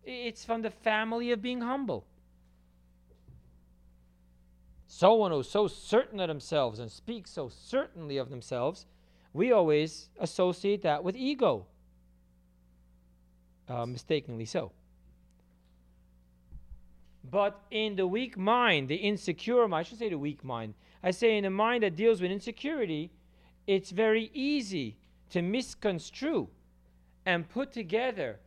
It's 0.03 0.43
from 0.43 0.61
the 0.61 0.69
family 0.71 1.31
of 1.31 1.41
being 1.41 1.61
humble. 1.61 2.05
Someone 4.87 5.31
who's 5.31 5.49
so 5.49 5.67
certain 5.67 6.19
of 6.19 6.27
themselves 6.27 6.79
and 6.79 6.91
speaks 6.91 7.31
so 7.31 7.49
certainly 7.49 8.17
of 8.17 8.29
themselves, 8.29 8.87
we 9.33 9.51
always 9.51 10.09
associate 10.19 10.81
that 10.83 11.03
with 11.03 11.15
ego. 11.15 11.65
Uh, 13.67 13.85
mistakenly 13.85 14.45
so. 14.45 14.71
But 17.29 17.61
in 17.69 17.95
the 17.95 18.07
weak 18.07 18.37
mind, 18.37 18.89
the 18.89 18.95
insecure 18.95 19.67
mind, 19.67 19.81
I 19.81 19.83
should 19.83 19.99
say 19.99 20.09
the 20.09 20.17
weak 20.17 20.43
mind, 20.43 20.73
I 21.03 21.11
say 21.11 21.37
in 21.37 21.45
a 21.45 21.49
mind 21.49 21.83
that 21.83 21.95
deals 21.95 22.21
with 22.21 22.31
insecurity, 22.31 23.11
it's 23.67 23.91
very 23.91 24.31
easy 24.33 24.97
to 25.29 25.41
misconstrue 25.41 26.47
and 27.25 27.47
put 27.47 27.71
together 27.71 28.39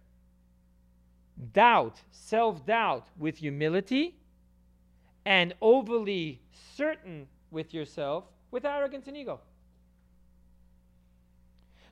doubt, 1.52 2.00
self 2.10 2.66
doubt, 2.66 3.08
with 3.16 3.38
humility, 3.38 4.16
and 5.24 5.54
overly 5.60 6.40
certain 6.76 7.28
with 7.50 7.72
yourself 7.72 8.24
with 8.50 8.64
arrogance 8.64 9.06
and 9.06 9.16
ego. 9.16 9.40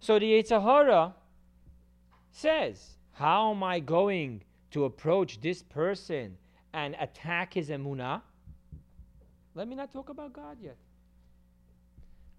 So 0.00 0.18
the 0.18 0.32
Yetzer 0.32 0.62
Hara 0.62 1.14
says, 2.32 2.96
How 3.12 3.50
am 3.50 3.62
I 3.62 3.80
going 3.80 4.42
to 4.70 4.84
approach 4.84 5.40
this 5.40 5.62
person 5.62 6.36
and 6.72 6.96
attack 6.98 7.52
his 7.54 7.68
emunah? 7.68 8.22
Let 9.54 9.68
me 9.68 9.76
not 9.76 9.92
talk 9.92 10.08
about 10.08 10.32
God 10.32 10.56
yet. 10.60 10.76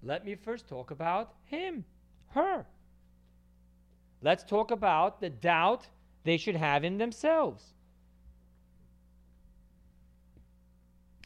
Let 0.01 0.25
me 0.25 0.33
first 0.33 0.67
talk 0.67 0.89
about 0.89 1.35
him, 1.45 1.85
her. 2.29 2.65
Let's 4.23 4.43
talk 4.43 4.71
about 4.71 5.21
the 5.21 5.29
doubt 5.29 5.87
they 6.23 6.37
should 6.37 6.55
have 6.55 6.83
in 6.83 6.97
themselves. 6.97 7.63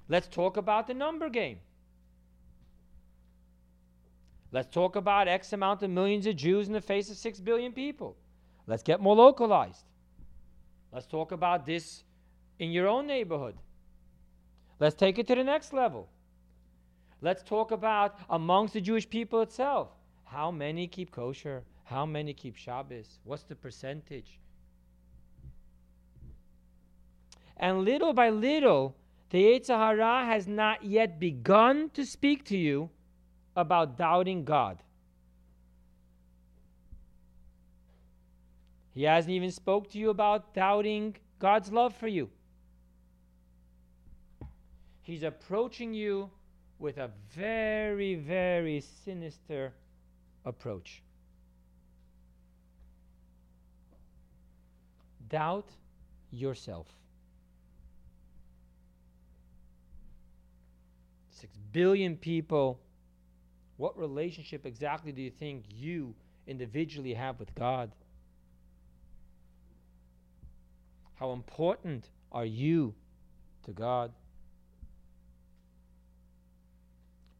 Let's 0.09 0.27
talk 0.27 0.57
about 0.57 0.87
the 0.87 0.93
number 0.93 1.29
game. 1.29 1.59
Let's 4.51 4.73
talk 4.73 4.95
about 4.95 5.27
X 5.27 5.53
amount 5.53 5.83
of 5.83 5.89
millions 5.89 6.25
of 6.27 6.35
Jews 6.35 6.67
in 6.67 6.73
the 6.73 6.81
face 6.81 7.09
of 7.09 7.17
6 7.17 7.39
billion 7.41 7.71
people. 7.71 8.15
Let's 8.67 8.83
get 8.83 9.01
more 9.01 9.15
localized. 9.15 9.85
Let's 10.91 11.07
talk 11.07 11.31
about 11.31 11.65
this 11.65 12.03
in 12.59 12.71
your 12.71 12.87
own 12.87 13.05
neighborhood. 13.05 13.55
Let's 14.79 14.95
take 14.95 15.19
it 15.19 15.27
to 15.27 15.35
the 15.35 15.43
next 15.43 15.73
level. 15.73 16.09
Let's 17.21 17.43
talk 17.43 17.71
about 17.71 18.17
amongst 18.29 18.73
the 18.73 18.81
Jewish 18.81 19.09
people 19.09 19.41
itself. 19.41 19.89
How 20.25 20.51
many 20.51 20.87
keep 20.87 21.11
kosher? 21.11 21.63
How 21.83 22.05
many 22.05 22.33
keep 22.33 22.55
Shabbos? 22.55 23.19
What's 23.23 23.43
the 23.43 23.55
percentage? 23.55 24.39
And 27.57 27.85
little 27.85 28.13
by 28.13 28.29
little, 28.29 28.95
the 29.29 29.43
Yetzer 29.43 29.77
Hara 29.77 30.25
has 30.25 30.47
not 30.47 30.83
yet 30.83 31.19
begun 31.19 31.89
to 31.91 32.05
speak 32.05 32.43
to 32.45 32.57
you 32.57 32.89
about 33.55 33.97
doubting 33.97 34.43
God. 34.43 34.77
He 38.93 39.03
hasn't 39.03 39.31
even 39.31 39.51
spoke 39.51 39.89
to 39.91 39.97
you 39.97 40.09
about 40.09 40.53
doubting 40.53 41.15
God's 41.39 41.71
love 41.71 41.93
for 41.95 42.07
you. 42.07 42.29
He's 45.01 45.23
approaching 45.23 45.93
you 45.93 46.29
with 46.79 46.97
a 46.97 47.11
very, 47.35 48.15
very 48.15 48.81
sinister 49.03 49.73
approach. 50.45 51.03
Doubt 55.29 55.69
yourself. 56.31 56.87
Six 61.31 61.57
billion 61.71 62.15
people. 62.15 62.79
What 63.77 63.97
relationship 63.97 64.65
exactly 64.65 65.11
do 65.11 65.21
you 65.21 65.31
think 65.31 65.65
you 65.69 66.15
individually 66.47 67.13
have 67.13 67.39
with 67.39 67.53
God? 67.55 67.91
How 71.15 71.31
important 71.31 72.09
are 72.31 72.45
you 72.45 72.93
to 73.63 73.71
God? 73.71 74.11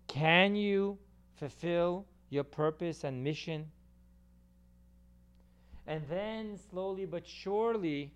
Can 0.08 0.56
you 0.56 0.98
fulfill 1.36 2.06
your 2.30 2.44
purpose 2.44 3.04
and 3.04 3.24
mission? 3.24 3.70
And 5.88 6.04
then, 6.10 6.58
slowly 6.70 7.06
but 7.06 7.27
surely, 7.27 8.12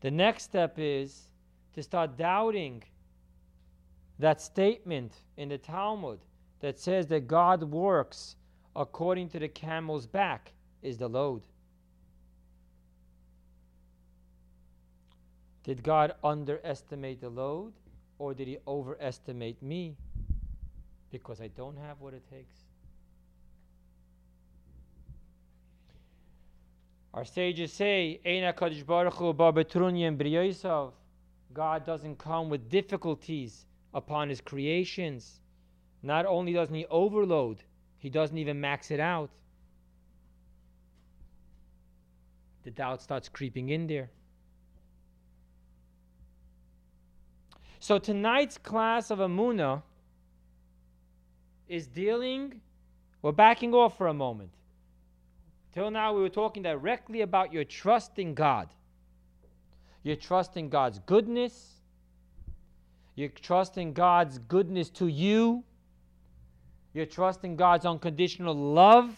the 0.00 0.10
next 0.10 0.44
step 0.44 0.74
is 0.78 1.22
to 1.74 1.82
start 1.82 2.16
doubting 2.16 2.82
that 4.18 4.40
statement 4.40 5.12
in 5.36 5.48
the 5.48 5.58
Talmud 5.58 6.20
that 6.60 6.78
says 6.78 7.06
that 7.08 7.26
God 7.26 7.62
works 7.64 8.36
according 8.76 9.28
to 9.30 9.38
the 9.38 9.48
camel's 9.48 10.06
back 10.06 10.52
is 10.82 10.96
the 10.96 11.08
load. 11.08 11.42
Did 15.64 15.82
God 15.82 16.14
underestimate 16.24 17.20
the 17.20 17.28
load? 17.28 17.72
Or 18.18 18.34
did 18.34 18.48
he 18.48 18.58
overestimate 18.66 19.62
me 19.62 19.96
because 21.10 21.40
I 21.40 21.48
don't 21.48 21.76
have 21.76 22.00
what 22.00 22.14
it 22.14 22.22
takes? 22.30 22.54
Our 27.14 27.24
sages 27.24 27.72
say, 27.72 28.20
God 31.52 31.84
doesn't 31.84 32.18
come 32.18 32.48
with 32.48 32.70
difficulties 32.70 33.66
upon 33.94 34.28
his 34.28 34.40
creations. 34.40 35.40
Not 36.02 36.26
only 36.26 36.52
doesn't 36.52 36.74
he 36.74 36.86
overload, 36.86 37.62
he 37.98 38.10
doesn't 38.10 38.36
even 38.36 38.60
max 38.60 38.90
it 38.90 39.00
out. 39.00 39.30
The 42.64 42.70
doubt 42.70 43.02
starts 43.02 43.28
creeping 43.28 43.70
in 43.70 43.86
there. 43.86 44.10
So 47.80 47.98
tonight's 47.98 48.58
class 48.58 49.10
of 49.10 49.18
Emunah 49.18 49.82
is 51.68 51.86
dealing, 51.86 52.60
we're 53.22 53.32
backing 53.32 53.74
off 53.74 53.96
for 53.96 54.08
a 54.08 54.14
moment. 54.14 54.50
Till 55.72 55.90
now, 55.90 56.14
we 56.14 56.20
were 56.20 56.28
talking 56.28 56.62
directly 56.62 57.22
about 57.22 57.52
your 57.52 57.64
trust 57.64 58.18
in 58.18 58.34
God. 58.34 58.68
Your 60.02 60.16
trust 60.16 60.56
in 60.56 60.68
God's 60.68 60.98
goodness. 61.00 61.71
Your 63.14 63.28
trust 63.28 63.76
in 63.78 63.92
God's 63.92 64.38
goodness 64.38 64.88
to 64.90 65.06
you. 65.06 65.64
Your 66.94 67.06
trust 67.06 67.44
in 67.44 67.56
God's 67.56 67.86
unconditional 67.86 68.54
love 68.54 69.14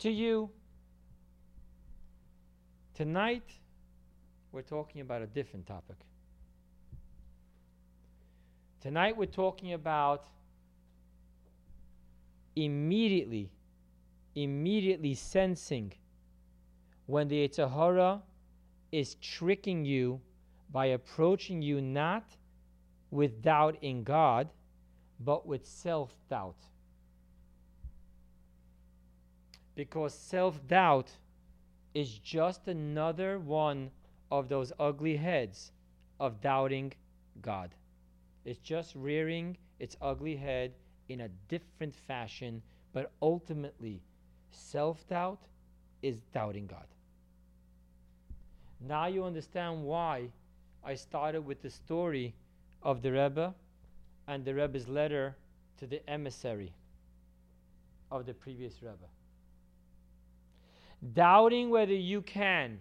to 0.00 0.10
you. 0.10 0.50
Tonight, 2.94 3.50
we're 4.52 4.62
talking 4.62 5.00
about 5.00 5.22
a 5.22 5.26
different 5.26 5.66
topic. 5.66 5.96
Tonight 8.80 9.16
we're 9.16 9.26
talking 9.26 9.74
about 9.74 10.24
immediately, 12.56 13.50
immediately 14.34 15.14
sensing 15.14 15.92
when 17.06 17.28
the 17.28 17.46
Yetzer 17.46 17.70
Hara 17.70 18.20
is 18.92 19.16
tricking 19.16 19.84
you 19.84 20.20
by 20.72 20.86
approaching 20.86 21.60
you 21.60 21.80
not 21.80 22.24
with 23.10 23.42
doubt 23.42 23.76
in 23.82 24.04
God, 24.04 24.48
but 25.18 25.46
with 25.46 25.66
self 25.66 26.14
doubt. 26.28 26.56
Because 29.74 30.14
self 30.14 30.66
doubt 30.66 31.10
is 31.94 32.18
just 32.18 32.68
another 32.68 33.38
one 33.38 33.90
of 34.30 34.48
those 34.48 34.72
ugly 34.78 35.16
heads 35.16 35.72
of 36.20 36.40
doubting 36.40 36.92
God. 37.42 37.74
It's 38.44 38.60
just 38.60 38.94
rearing 38.94 39.56
its 39.78 39.96
ugly 40.00 40.36
head 40.36 40.72
in 41.08 41.22
a 41.22 41.28
different 41.48 41.94
fashion, 41.94 42.62
but 42.92 43.10
ultimately, 43.20 44.02
self 44.50 45.06
doubt 45.08 45.40
is 46.02 46.20
doubting 46.32 46.66
God. 46.66 46.86
Now 48.80 49.06
you 49.06 49.24
understand 49.24 49.82
why 49.82 50.28
I 50.82 50.94
started 50.94 51.42
with 51.42 51.60
the 51.60 51.70
story 51.70 52.34
of 52.82 53.02
the 53.02 53.12
Rebbe 53.12 53.54
and 54.26 54.44
the 54.44 54.54
Rebbe's 54.54 54.88
letter 54.88 55.36
to 55.78 55.86
the 55.86 56.08
emissary 56.08 56.72
of 58.10 58.26
the 58.26 58.34
previous 58.34 58.82
Rebbe. 58.82 59.08
Doubting 61.12 61.70
whether 61.70 61.94
you 61.94 62.22
can, 62.22 62.78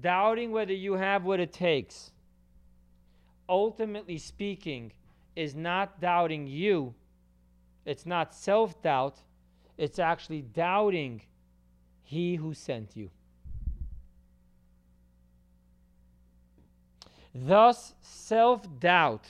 doubting 0.00 0.52
whether 0.52 0.72
you 0.72 0.94
have 0.94 1.24
what 1.24 1.40
it 1.40 1.52
takes, 1.52 2.10
ultimately 3.48 4.18
speaking, 4.18 4.92
is 5.34 5.54
not 5.54 6.00
doubting 6.00 6.46
you. 6.46 6.94
It's 7.86 8.04
not 8.04 8.34
self 8.34 8.82
doubt, 8.82 9.18
it's 9.78 9.98
actually 9.98 10.42
doubting 10.42 11.22
He 12.02 12.34
who 12.34 12.52
sent 12.52 12.96
you. 12.96 13.10
Thus, 17.46 17.94
self 18.00 18.66
doubt 18.80 19.26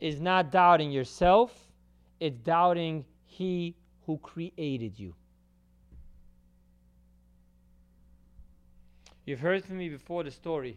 is 0.00 0.20
not 0.20 0.50
doubting 0.50 0.90
yourself, 0.90 1.68
it's 2.18 2.36
doubting 2.38 3.04
He 3.24 3.76
who 4.06 4.18
created 4.18 4.98
you. 4.98 5.14
You've 9.24 9.40
heard 9.40 9.64
from 9.64 9.78
me 9.78 9.88
before 9.88 10.24
the 10.24 10.30
story 10.30 10.76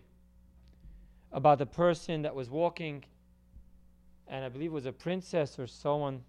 about 1.32 1.58
the 1.58 1.66
person 1.66 2.22
that 2.22 2.36
was 2.36 2.52
walking, 2.52 3.04
and 4.28 4.46
I 4.46 4.50
believe 4.50 4.70
it 4.70 4.74
was 4.74 4.86
a 4.86 4.92
princess 4.92 5.58
or 5.58 5.66
someone 5.66 6.24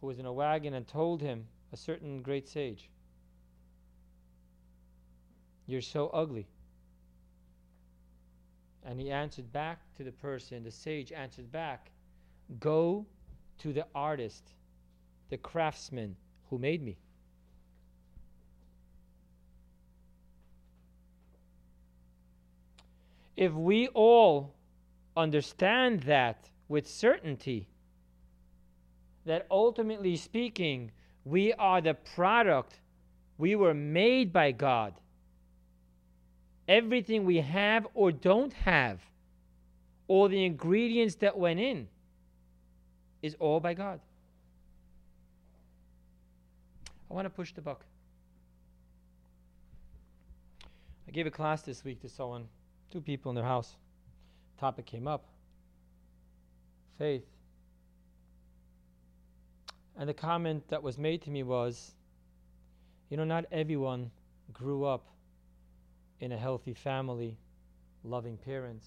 who 0.00 0.06
was 0.06 0.20
in 0.20 0.26
a 0.26 0.32
wagon 0.32 0.74
and 0.74 0.86
told 0.86 1.20
him, 1.20 1.46
a 1.72 1.76
certain 1.76 2.22
great 2.22 2.48
sage, 2.48 2.88
You're 5.66 5.82
so 5.82 6.08
ugly. 6.08 6.46
And 8.88 8.98
he 8.98 9.10
answered 9.10 9.52
back 9.52 9.80
to 9.98 10.02
the 10.02 10.12
person, 10.12 10.64
the 10.64 10.70
sage 10.70 11.12
answered 11.12 11.52
back, 11.52 11.90
Go 12.58 13.04
to 13.58 13.74
the 13.74 13.84
artist, 13.94 14.54
the 15.28 15.36
craftsman 15.36 16.16
who 16.48 16.58
made 16.58 16.82
me. 16.82 16.96
If 23.36 23.52
we 23.52 23.88
all 23.88 24.54
understand 25.14 26.00
that 26.04 26.48
with 26.68 26.88
certainty, 26.88 27.68
that 29.26 29.46
ultimately 29.50 30.16
speaking, 30.16 30.92
we 31.26 31.52
are 31.52 31.82
the 31.82 31.92
product, 31.92 32.80
we 33.36 33.54
were 33.54 33.74
made 33.74 34.32
by 34.32 34.52
God 34.52 34.94
everything 36.68 37.24
we 37.24 37.38
have 37.38 37.86
or 37.94 38.12
don't 38.12 38.52
have, 38.52 39.00
all 40.06 40.28
the 40.28 40.44
ingredients 40.44 41.16
that 41.16 41.36
went 41.36 41.58
in, 41.58 41.88
is 43.22 43.34
all 43.40 43.58
by 43.58 43.74
God. 43.74 44.00
I 47.10 47.14
want 47.14 47.24
to 47.24 47.30
push 47.30 47.52
the 47.52 47.60
buck. 47.60 47.84
I 51.08 51.10
gave 51.10 51.26
a 51.26 51.30
class 51.30 51.62
this 51.62 51.84
week 51.84 52.00
to 52.02 52.08
someone, 52.08 52.46
two 52.92 53.00
people 53.00 53.30
in 53.30 53.34
their 53.34 53.44
house. 53.44 53.74
Topic 54.60 54.84
came 54.84 55.08
up 55.08 55.24
faith. 56.98 57.24
And 59.96 60.08
the 60.08 60.14
comment 60.14 60.68
that 60.68 60.82
was 60.82 60.98
made 60.98 61.22
to 61.22 61.30
me 61.30 61.42
was, 61.42 61.92
you 63.08 63.16
know, 63.16 63.24
not 63.24 63.44
everyone 63.50 64.10
grew 64.52 64.84
up 64.84 65.06
in 66.20 66.32
a 66.32 66.36
healthy 66.36 66.74
family, 66.74 67.38
loving 68.04 68.36
parents. 68.36 68.86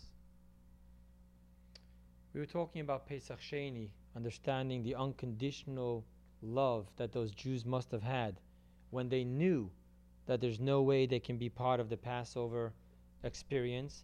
We 2.33 2.39
were 2.39 2.45
talking 2.45 2.81
about 2.81 3.07
Pesach 3.07 3.39
Sheni, 3.39 3.89
understanding 4.15 4.83
the 4.83 4.95
unconditional 4.95 6.05
love 6.41 6.87
that 6.97 7.11
those 7.11 7.31
Jews 7.31 7.65
must 7.65 7.91
have 7.91 8.03
had 8.03 8.39
when 8.89 9.09
they 9.09 9.23
knew 9.23 9.69
that 10.25 10.41
there's 10.41 10.59
no 10.59 10.81
way 10.81 11.05
they 11.05 11.19
can 11.19 11.37
be 11.37 11.49
part 11.49 11.79
of 11.79 11.89
the 11.89 11.97
Passover 11.97 12.73
experience, 13.23 14.03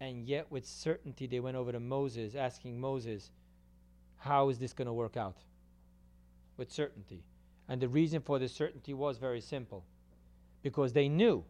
and 0.00 0.26
yet 0.26 0.50
with 0.50 0.66
certainty 0.66 1.26
they 1.26 1.40
went 1.40 1.56
over 1.56 1.72
to 1.72 1.80
Moses, 1.80 2.34
asking 2.34 2.80
Moses, 2.80 3.30
How 4.16 4.48
is 4.48 4.58
this 4.58 4.72
going 4.72 4.86
to 4.86 4.92
work 4.92 5.16
out? 5.16 5.38
With 6.56 6.72
certainty. 6.72 7.24
And 7.68 7.80
the 7.80 7.88
reason 7.88 8.20
for 8.20 8.38
the 8.38 8.48
certainty 8.48 8.94
was 8.94 9.18
very 9.18 9.40
simple 9.40 9.84
because 10.62 10.92
they 10.92 11.08
knew 11.08 11.44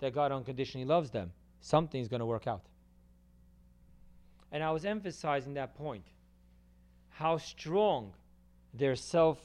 that 0.00 0.14
God 0.14 0.32
unconditionally 0.32 0.86
loves 0.86 1.10
them, 1.10 1.32
something's 1.60 2.08
going 2.08 2.20
to 2.20 2.26
work 2.26 2.46
out. 2.46 2.62
And 4.50 4.62
I 4.62 4.70
was 4.70 4.84
emphasizing 4.84 5.54
that 5.54 5.76
point 5.76 6.04
how 7.10 7.36
strong 7.36 8.12
their 8.72 8.94
self, 8.94 9.38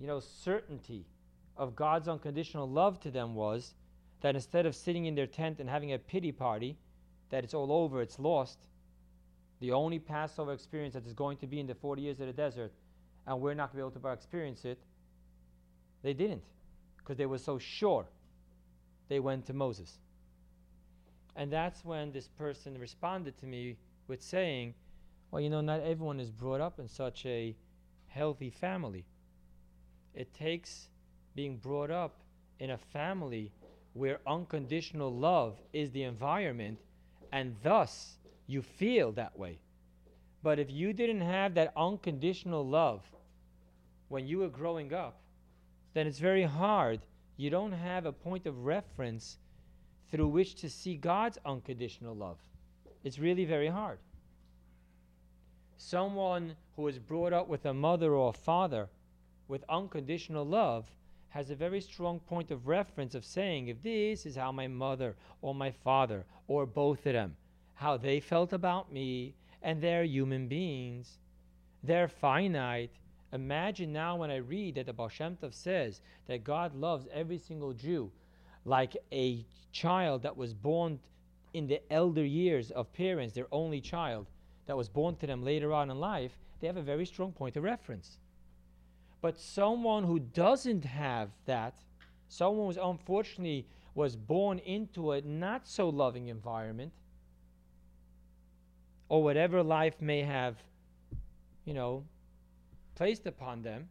you 0.00 0.06
know, 0.06 0.20
certainty 0.20 1.06
of 1.56 1.76
God's 1.76 2.08
unconditional 2.08 2.68
love 2.68 2.98
to 3.00 3.10
them 3.10 3.34
was 3.34 3.74
that 4.22 4.34
instead 4.34 4.66
of 4.66 4.74
sitting 4.74 5.06
in 5.06 5.14
their 5.14 5.26
tent 5.26 5.60
and 5.60 5.68
having 5.68 5.92
a 5.92 5.98
pity 5.98 6.32
party, 6.32 6.78
that 7.30 7.44
it's 7.44 7.54
all 7.54 7.72
over, 7.72 8.00
it's 8.00 8.18
lost, 8.18 8.58
the 9.60 9.72
only 9.72 9.98
Passover 9.98 10.52
experience 10.52 10.94
that 10.94 11.06
is 11.06 11.12
going 11.12 11.36
to 11.38 11.46
be 11.46 11.60
in 11.60 11.66
the 11.66 11.74
40 11.74 12.02
years 12.02 12.20
of 12.20 12.26
the 12.26 12.32
desert, 12.32 12.72
and 13.26 13.40
we're 13.40 13.54
not 13.54 13.72
going 13.72 13.84
to 13.84 13.90
be 13.90 13.98
able 13.98 14.08
to 14.08 14.12
experience 14.12 14.64
it, 14.64 14.78
they 16.02 16.14
didn't 16.14 16.42
because 16.98 17.16
they 17.16 17.26
were 17.26 17.38
so 17.38 17.58
sure 17.58 18.06
they 19.12 19.20
went 19.20 19.44
to 19.44 19.52
Moses. 19.52 19.98
And 21.36 21.52
that's 21.52 21.84
when 21.84 22.12
this 22.12 22.28
person 22.28 22.78
responded 22.78 23.36
to 23.40 23.46
me 23.46 23.76
with 24.08 24.22
saying, 24.22 24.72
Well, 25.30 25.42
you 25.42 25.50
know, 25.50 25.60
not 25.60 25.80
everyone 25.80 26.18
is 26.18 26.30
brought 26.30 26.62
up 26.62 26.78
in 26.78 26.88
such 26.88 27.26
a 27.26 27.54
healthy 28.06 28.48
family. 28.48 29.04
It 30.14 30.32
takes 30.32 30.88
being 31.34 31.58
brought 31.58 31.90
up 31.90 32.22
in 32.58 32.70
a 32.70 32.78
family 32.78 33.52
where 33.92 34.20
unconditional 34.26 35.14
love 35.14 35.60
is 35.74 35.90
the 35.90 36.04
environment, 36.04 36.78
and 37.32 37.56
thus 37.62 38.16
you 38.46 38.62
feel 38.62 39.12
that 39.12 39.38
way. 39.38 39.58
But 40.42 40.58
if 40.58 40.70
you 40.70 40.94
didn't 40.94 41.20
have 41.20 41.52
that 41.54 41.74
unconditional 41.76 42.66
love 42.66 43.02
when 44.08 44.26
you 44.26 44.38
were 44.38 44.48
growing 44.48 44.94
up, 44.94 45.20
then 45.92 46.06
it's 46.06 46.18
very 46.18 46.44
hard 46.44 47.00
you 47.42 47.50
don't 47.50 47.72
have 47.72 48.06
a 48.06 48.12
point 48.12 48.46
of 48.46 48.64
reference 48.64 49.38
through 50.12 50.28
which 50.28 50.54
to 50.54 50.70
see 50.70 50.94
God's 50.94 51.38
unconditional 51.44 52.14
love. 52.14 52.38
It's 53.02 53.18
really 53.18 53.44
very 53.44 53.66
hard. 53.66 53.98
Someone 55.76 56.54
who 56.76 56.86
is 56.86 57.00
brought 57.00 57.32
up 57.32 57.48
with 57.48 57.66
a 57.66 57.74
mother 57.74 58.14
or 58.14 58.28
a 58.30 58.32
father 58.32 58.88
with 59.48 59.64
unconditional 59.68 60.46
love 60.46 60.86
has 61.30 61.50
a 61.50 61.56
very 61.56 61.80
strong 61.80 62.20
point 62.20 62.52
of 62.52 62.68
reference 62.68 63.16
of 63.16 63.24
saying, 63.24 63.66
if 63.66 63.82
this 63.82 64.24
is 64.24 64.36
how 64.36 64.52
my 64.52 64.68
mother 64.68 65.16
or 65.40 65.52
my 65.52 65.72
father 65.72 66.24
or 66.46 66.64
both 66.64 67.04
of 67.06 67.14
them, 67.14 67.34
how 67.74 67.96
they 67.96 68.20
felt 68.20 68.52
about 68.52 68.92
me, 68.92 69.34
and 69.62 69.82
they're 69.82 70.04
human 70.04 70.46
beings, 70.46 71.18
they're 71.82 72.06
finite, 72.06 72.92
Imagine 73.32 73.92
now 73.92 74.16
when 74.16 74.30
I 74.30 74.36
read 74.36 74.74
that 74.74 74.86
the 74.86 74.92
Baal 74.92 75.08
Shem 75.08 75.36
Tov 75.36 75.54
says 75.54 76.02
that 76.26 76.44
God 76.44 76.74
loves 76.74 77.06
every 77.12 77.38
single 77.38 77.72
Jew 77.72 78.10
like 78.64 78.96
a 79.10 79.44
child 79.72 80.22
that 80.22 80.36
was 80.36 80.52
born 80.52 81.00
in 81.54 81.66
the 81.66 81.80
elder 81.90 82.24
years 82.24 82.70
of 82.70 82.92
parents, 82.92 83.34
their 83.34 83.46
only 83.50 83.80
child 83.80 84.26
that 84.66 84.76
was 84.76 84.88
born 84.88 85.16
to 85.16 85.26
them 85.26 85.42
later 85.42 85.72
on 85.72 85.90
in 85.90 85.98
life, 85.98 86.32
they 86.60 86.66
have 86.66 86.76
a 86.76 86.82
very 86.82 87.06
strong 87.06 87.32
point 87.32 87.56
of 87.56 87.64
reference. 87.64 88.18
But 89.20 89.38
someone 89.38 90.04
who 90.04 90.18
doesn't 90.18 90.84
have 90.84 91.30
that, 91.46 91.74
someone 92.28 92.74
who 92.74 92.80
unfortunately 92.80 93.66
was 93.94 94.16
born 94.16 94.58
into 94.60 95.12
a 95.12 95.20
not 95.22 95.66
so 95.66 95.88
loving 95.88 96.28
environment, 96.28 96.92
or 99.08 99.22
whatever 99.22 99.62
life 99.62 100.00
may 100.00 100.22
have, 100.22 100.56
you 101.64 101.74
know, 101.74 102.04
placed 102.94 103.26
upon 103.26 103.62
them. 103.62 103.88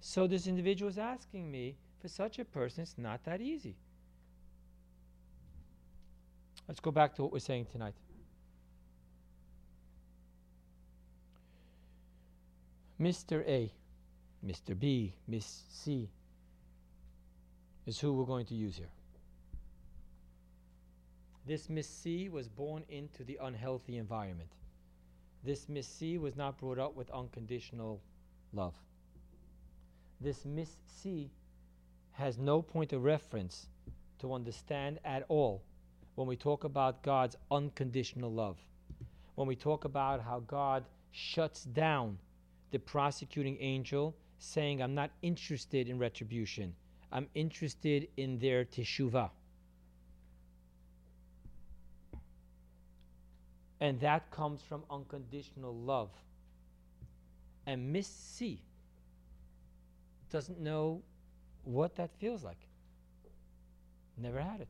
So 0.00 0.26
this 0.26 0.46
individual 0.46 0.88
is 0.88 0.98
asking 0.98 1.50
me, 1.50 1.76
for 2.00 2.08
such 2.08 2.38
a 2.38 2.44
person, 2.44 2.82
it's 2.82 2.96
not 2.96 3.24
that 3.24 3.40
easy. 3.40 3.76
Let's 6.66 6.80
go 6.80 6.90
back 6.90 7.14
to 7.16 7.22
what 7.22 7.32
we're 7.32 7.40
saying 7.40 7.66
tonight. 7.72 7.94
Mr. 13.00 13.46
A, 13.46 13.72
Mr. 14.46 14.78
B, 14.78 15.14
Miss 15.26 15.62
C 15.70 16.08
is 17.86 17.98
who 17.98 18.12
we're 18.12 18.24
going 18.24 18.46
to 18.46 18.54
use 18.54 18.76
here. 18.76 18.90
This 21.46 21.68
Miss 21.68 21.88
C 21.88 22.28
was 22.28 22.48
born 22.48 22.84
into 22.88 23.24
the 23.24 23.38
unhealthy 23.42 23.96
environment. 23.96 24.50
This 25.42 25.68
Miss 25.68 25.86
C 25.86 26.18
was 26.18 26.36
not 26.36 26.58
brought 26.58 26.78
up 26.78 26.94
with 26.94 27.10
unconditional 27.10 28.00
love. 28.52 28.74
This 30.20 30.44
Miss 30.44 30.76
C 30.86 31.30
has 32.12 32.36
no 32.36 32.60
point 32.60 32.92
of 32.92 33.04
reference 33.04 33.68
to 34.18 34.34
understand 34.34 34.98
at 35.04 35.24
all 35.28 35.62
when 36.14 36.26
we 36.26 36.36
talk 36.36 36.64
about 36.64 37.02
God's 37.02 37.36
unconditional 37.50 38.30
love. 38.30 38.58
When 39.36 39.48
we 39.48 39.56
talk 39.56 39.86
about 39.86 40.20
how 40.20 40.40
God 40.40 40.84
shuts 41.12 41.64
down 41.64 42.18
the 42.70 42.78
prosecuting 42.78 43.56
angel, 43.60 44.14
saying, 44.38 44.82
I'm 44.82 44.94
not 44.94 45.10
interested 45.22 45.88
in 45.88 45.98
retribution, 45.98 46.74
I'm 47.10 47.28
interested 47.34 48.08
in 48.18 48.38
their 48.38 48.66
teshuvah. 48.66 49.30
And 53.80 53.98
that 54.00 54.30
comes 54.30 54.60
from 54.62 54.82
unconditional 54.90 55.74
love. 55.74 56.10
And 57.66 57.92
Miss 57.92 58.06
C 58.06 58.60
doesn't 60.30 60.60
know 60.60 61.02
what 61.64 61.96
that 61.96 62.10
feels 62.18 62.44
like. 62.44 62.58
Never 64.16 64.40
had 64.40 64.60
it. 64.60 64.68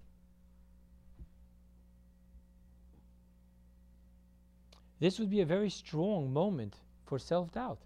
This 5.01 5.18
would 5.18 5.31
be 5.31 5.40
a 5.40 5.46
very 5.46 5.70
strong 5.70 6.33
moment 6.33 6.77
for 7.07 7.18
self 7.18 7.51
doubt. 7.53 7.79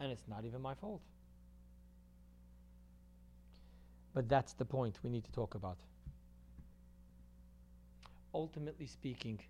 And 0.00 0.12
it's 0.12 0.26
not 0.28 0.44
even 0.44 0.62
my 0.62 0.74
fault. 0.74 1.02
But 4.14 4.28
that's 4.28 4.52
the 4.54 4.64
point 4.64 4.98
we 5.02 5.10
need 5.10 5.24
to 5.24 5.32
talk 5.32 5.54
about. 5.54 5.78
Ultimately 8.32 8.86
speaking, 8.86 9.40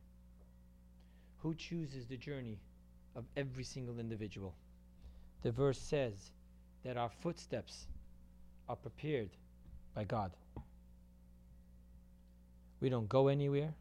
who 1.42 1.54
chooses 1.54 2.06
the 2.06 2.16
journey 2.16 2.58
of 3.14 3.24
every 3.36 3.64
single 3.64 3.98
individual? 3.98 4.54
The 5.42 5.50
verse 5.50 5.78
says 5.78 6.32
that 6.84 6.96
our 6.96 7.10
footsteps 7.22 7.86
are 8.68 8.76
prepared 8.76 9.30
by 9.94 10.04
God. 10.04 10.32
We 12.80 12.88
don't 12.88 13.08
go 13.08 13.28
anywhere. 13.28 13.74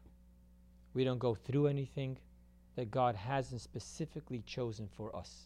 We 0.94 1.04
don't 1.04 1.18
go 1.18 1.34
through 1.34 1.68
anything 1.68 2.18
that 2.76 2.90
God 2.90 3.14
hasn't 3.14 3.60
specifically 3.60 4.42
chosen 4.46 4.88
for 4.96 5.14
us. 5.14 5.44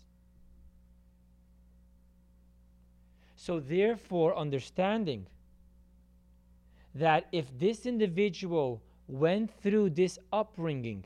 So, 3.37 3.59
therefore, 3.59 4.37
understanding 4.37 5.27
that 6.95 7.27
if 7.33 7.47
this 7.59 7.87
individual 7.87 8.81
went 9.09 9.51
through 9.63 9.91
this 9.91 10.19
upbringing, 10.33 11.05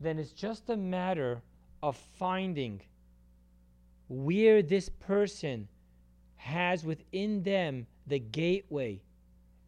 then 0.00 0.18
it's 0.18 0.32
just 0.32 0.68
a 0.68 0.76
matter 0.76 1.42
of 1.82 1.96
finding 1.96 2.80
where 4.08 4.62
this 4.62 4.88
person 4.88 5.68
has 6.36 6.84
within 6.84 7.42
them 7.42 7.86
the 8.06 8.18
gateway 8.18 9.00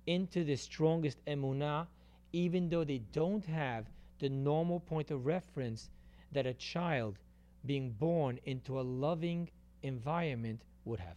into 0.07 0.45
the 0.45 0.57
strongest 0.57 1.25
emunah, 1.27 1.87
even 2.33 2.69
though 2.69 2.85
they 2.85 2.99
don't 3.13 3.45
have 3.45 3.87
the 4.19 4.29
normal 4.29 4.81
point 4.81 5.11
of 5.11 5.27
reference 5.27 5.91
that 6.33 6.47
a 6.47 6.55
child 6.55 7.19
being 7.67 7.91
born 7.91 8.39
into 8.45 8.79
a 8.79 8.83
loving 8.83 9.51
environment 9.83 10.63
would 10.85 11.01
have. 11.01 11.17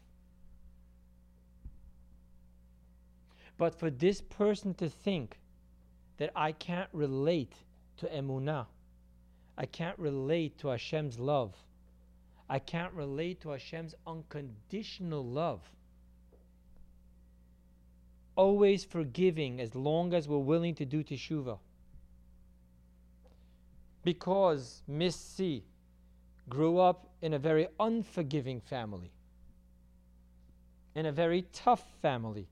But 3.58 3.76
for 3.76 3.89
this 3.89 4.21
person 4.21 4.74
to 4.76 4.89
think 4.89 5.39
that 6.17 6.32
I 6.36 6.52
can't 6.52 6.89
relate 6.93 7.54
to 7.97 8.08
emunah, 8.08 8.65
I 9.57 9.65
can't 9.65 9.97
relate 9.99 10.57
to 10.59 10.69
Hashem's 10.69 11.19
love, 11.19 11.53
I 12.49 12.59
can't 12.59 12.93
relate 12.93 13.41
to 13.41 13.49
Hashem's 13.49 13.95
unconditional 14.05 15.23
love. 15.23 15.61
Always 18.35 18.83
forgiving 18.83 19.61
as 19.61 19.75
long 19.75 20.13
as 20.13 20.27
we're 20.27 20.37
willing 20.37 20.75
to 20.75 20.85
do 20.85 21.03
teshuvah. 21.03 21.59
Because 24.03 24.81
Miss 24.87 25.15
C 25.15 25.63
grew 26.49 26.79
up 26.79 27.07
in 27.21 27.33
a 27.33 27.39
very 27.39 27.67
unforgiving 27.79 28.59
family, 28.61 29.11
in 30.95 31.05
a 31.05 31.11
very 31.11 31.45
tough 31.53 31.83
family, 32.01 32.47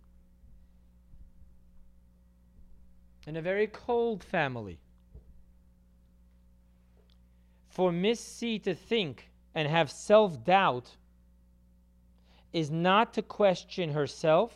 in 3.25 3.35
a 3.35 3.41
very 3.41 3.67
cold 3.67 4.23
family. 4.23 4.79
For 7.79 7.93
Miss 7.93 8.19
C 8.19 8.59
to 8.59 8.75
think 8.75 9.29
and 9.55 9.65
have 9.65 9.89
self 9.89 10.43
doubt 10.43 10.97
is 12.51 12.69
not 12.69 13.13
to 13.13 13.21
question 13.21 13.91
herself 13.91 14.53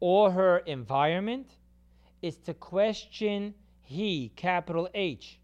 or 0.00 0.30
her 0.30 0.58
environment, 0.58 1.56
it's 2.20 2.36
to 2.44 2.52
question 2.52 3.54
He, 3.80 4.32
capital 4.36 4.86
H, 4.92 5.38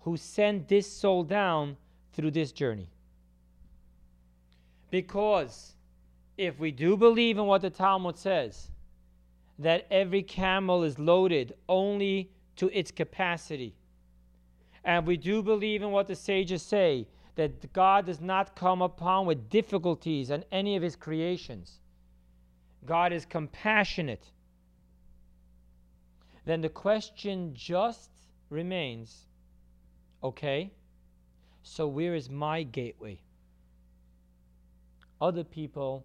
who 0.00 0.18
sent 0.18 0.68
this 0.68 0.92
soul 0.92 1.24
down 1.24 1.78
through 2.12 2.32
this 2.32 2.52
journey. 2.52 2.90
Because 4.90 5.74
if 6.36 6.58
we 6.58 6.70
do 6.70 6.98
believe 6.98 7.38
in 7.38 7.46
what 7.46 7.62
the 7.62 7.70
Talmud 7.70 8.18
says, 8.18 8.68
that 9.58 9.86
every 9.90 10.22
camel 10.22 10.82
is 10.82 10.98
loaded 10.98 11.54
only 11.66 12.30
to 12.56 12.68
its 12.78 12.90
capacity, 12.90 13.74
and 14.84 15.06
we 15.06 15.16
do 15.16 15.42
believe 15.42 15.82
in 15.82 15.90
what 15.90 16.06
the 16.06 16.14
sages 16.14 16.62
say 16.62 17.06
that 17.36 17.72
God 17.72 18.06
does 18.06 18.20
not 18.20 18.54
come 18.54 18.82
upon 18.82 19.26
with 19.26 19.48
difficulties 19.48 20.30
on 20.30 20.44
any 20.52 20.76
of 20.76 20.82
his 20.82 20.94
creations. 20.94 21.80
God 22.84 23.12
is 23.12 23.24
compassionate. 23.24 24.30
Then 26.44 26.60
the 26.60 26.68
question 26.68 27.54
just 27.54 28.10
remains 28.50 29.26
okay, 30.22 30.70
so 31.62 31.86
where 31.86 32.14
is 32.14 32.30
my 32.30 32.62
gateway? 32.62 33.20
Other 35.20 35.44
people's 35.44 36.02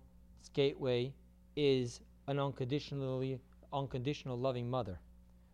gateway 0.54 1.13
is 1.56 2.00
an 2.28 2.39
unconditionally 2.39 3.39
unconditional 3.72 4.38
loving 4.38 4.70
mother. 4.70 5.00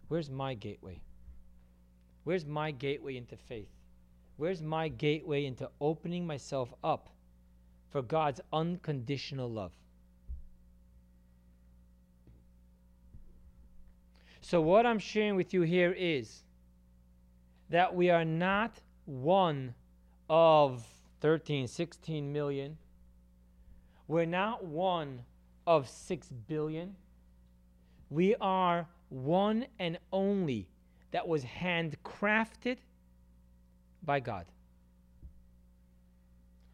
Where's 0.08 0.30
my 0.30 0.54
gateway? 0.54 1.02
Where's 2.26 2.46
my 2.46 2.72
gateway 2.72 3.16
into 3.16 3.38
faith? 3.38 3.70
Where's 4.36 4.62
my 4.62 4.90
gateway 4.90 5.46
into 5.46 5.70
opening 5.80 6.28
myself 6.28 6.74
up 6.84 7.10
for 7.90 8.02
God's 8.02 8.42
unconditional 8.52 9.50
love? 9.50 9.72
So, 14.42 14.60
what 14.60 14.86
I'm 14.86 15.00
sharing 15.00 15.36
with 15.36 15.54
you 15.54 15.62
here 15.62 15.96
is 15.98 16.44
that 17.70 17.96
we 17.96 18.10
are 18.10 18.26
not 18.26 18.82
one 19.06 19.76
of 20.28 20.86
13, 21.22 21.68
16 21.68 22.34
million. 22.34 22.78
We're 24.08 24.26
not 24.26 24.66
one 24.66 25.22
of 25.66 25.90
6 25.90 26.28
billion. 26.48 26.96
We 28.10 28.36
are 28.36 28.88
one 29.10 29.66
and 29.80 29.98
only 30.12 30.68
that 31.12 31.28
was 31.28 31.44
handcrafted 31.44 32.78
by 34.04 34.20
God. 34.20 34.46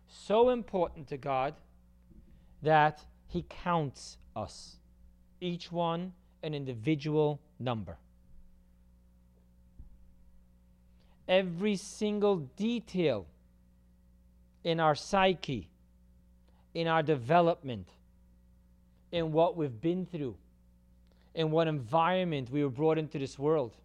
So 0.07 0.49
important 0.49 1.07
to 1.07 1.17
God 1.17 1.55
that 2.61 3.01
He 3.27 3.45
counts 3.49 4.17
us, 4.35 4.75
each 5.39 5.71
one 5.71 6.13
an 6.43 6.53
individual 6.53 7.39
number. 7.59 7.97
Every 11.27 11.75
single 11.75 12.37
detail 12.57 13.25
in 14.63 14.79
our 14.79 14.95
psyche, 14.95 15.69
in 16.73 16.87
our 16.87 17.03
development, 17.03 17.87
in 19.11 19.31
what 19.31 19.55
we've 19.55 19.81
been 19.81 20.05
through, 20.05 20.35
in 21.35 21.51
what 21.51 21.67
environment 21.67 22.49
we 22.49 22.63
were 22.63 22.69
brought 22.69 22.97
into 22.97 23.17
this 23.17 23.39
world 23.39 23.75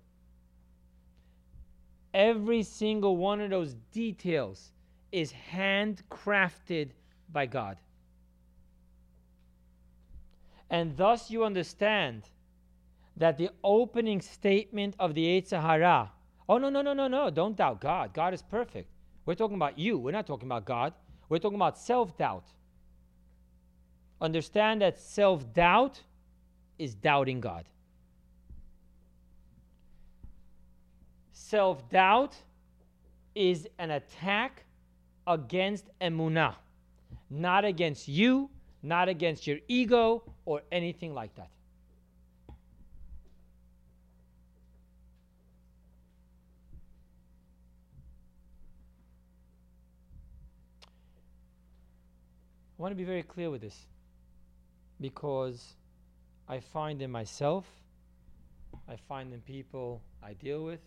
Every 2.16 2.62
single 2.62 3.18
one 3.18 3.42
of 3.42 3.50
those 3.50 3.74
details 3.92 4.72
is 5.12 5.34
handcrafted 5.52 6.92
by 7.30 7.44
God. 7.44 7.76
And 10.70 10.96
thus 10.96 11.30
you 11.30 11.44
understand 11.44 12.22
that 13.18 13.36
the 13.36 13.50
opening 13.62 14.22
statement 14.22 14.94
of 14.98 15.12
the 15.12 15.26
Yetzer 15.26 15.60
Hara, 15.60 16.10
oh, 16.48 16.56
no, 16.56 16.70
no, 16.70 16.80
no, 16.80 16.94
no, 16.94 17.06
no, 17.06 17.28
don't 17.28 17.54
doubt 17.54 17.82
God. 17.82 18.14
God 18.14 18.32
is 18.32 18.40
perfect. 18.40 18.88
We're 19.26 19.34
talking 19.34 19.56
about 19.56 19.78
you. 19.78 19.98
We're 19.98 20.12
not 20.12 20.26
talking 20.26 20.48
about 20.48 20.64
God. 20.64 20.94
We're 21.28 21.38
talking 21.38 21.56
about 21.56 21.76
self 21.76 22.16
doubt. 22.16 22.46
Understand 24.22 24.80
that 24.80 24.98
self 24.98 25.52
doubt 25.52 26.00
is 26.78 26.94
doubting 26.94 27.42
God. 27.42 27.66
Self 31.48 31.88
doubt 31.90 32.34
is 33.36 33.68
an 33.78 33.92
attack 33.92 34.64
against 35.28 35.84
emunah, 36.00 36.56
not 37.30 37.64
against 37.64 38.08
you, 38.08 38.50
not 38.82 39.08
against 39.08 39.46
your 39.46 39.58
ego 39.68 40.24
or 40.44 40.62
anything 40.72 41.14
like 41.14 41.32
that. 41.36 41.48
I 42.48 42.54
want 52.76 52.90
to 52.90 52.96
be 52.96 53.04
very 53.04 53.22
clear 53.22 53.50
with 53.50 53.60
this 53.60 53.86
because 55.00 55.74
I 56.48 56.58
find 56.58 57.00
in 57.02 57.12
myself, 57.12 57.66
I 58.88 58.96
find 58.96 59.32
in 59.32 59.40
people 59.42 60.02
I 60.20 60.32
deal 60.32 60.64
with, 60.64 60.80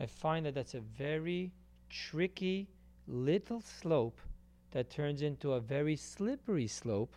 I 0.00 0.06
find 0.06 0.46
that 0.46 0.54
that's 0.54 0.74
a 0.74 0.80
very 0.80 1.52
tricky 1.88 2.68
little 3.06 3.60
slope 3.60 4.20
that 4.72 4.90
turns 4.90 5.22
into 5.22 5.52
a 5.52 5.60
very 5.60 5.96
slippery 5.96 6.66
slope 6.66 7.14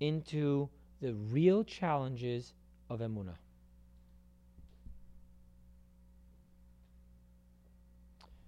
into 0.00 0.68
the 1.00 1.12
real 1.12 1.62
challenges 1.64 2.54
of 2.88 3.00
Emunah. 3.00 3.36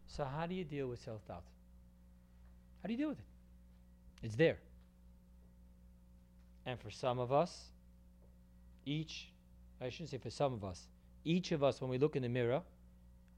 So, 0.06 0.24
how 0.24 0.46
do 0.46 0.54
you 0.54 0.64
deal 0.64 0.88
with 0.88 1.00
self 1.02 1.26
doubt? 1.26 1.44
How 2.82 2.86
do 2.86 2.92
you 2.92 2.98
deal 2.98 3.08
with 3.10 3.18
it? 3.18 3.24
It's 4.22 4.34
there. 4.34 4.58
And 6.66 6.78
for 6.78 6.90
some 6.90 7.18
of 7.18 7.32
us, 7.32 7.70
each, 8.84 9.30
I 9.80 9.88
shouldn't 9.88 10.10
say 10.10 10.18
for 10.18 10.30
some 10.30 10.52
of 10.52 10.64
us, 10.64 10.88
each 11.24 11.52
of 11.52 11.62
us, 11.62 11.80
when 11.80 11.90
we 11.90 11.98
look 11.98 12.16
in 12.16 12.22
the 12.22 12.28
mirror, 12.28 12.62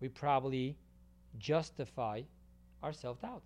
we 0.03 0.09
probably 0.09 0.77
justify 1.39 2.23
our 2.83 2.93
self 2.93 3.23
doubt. 3.23 3.43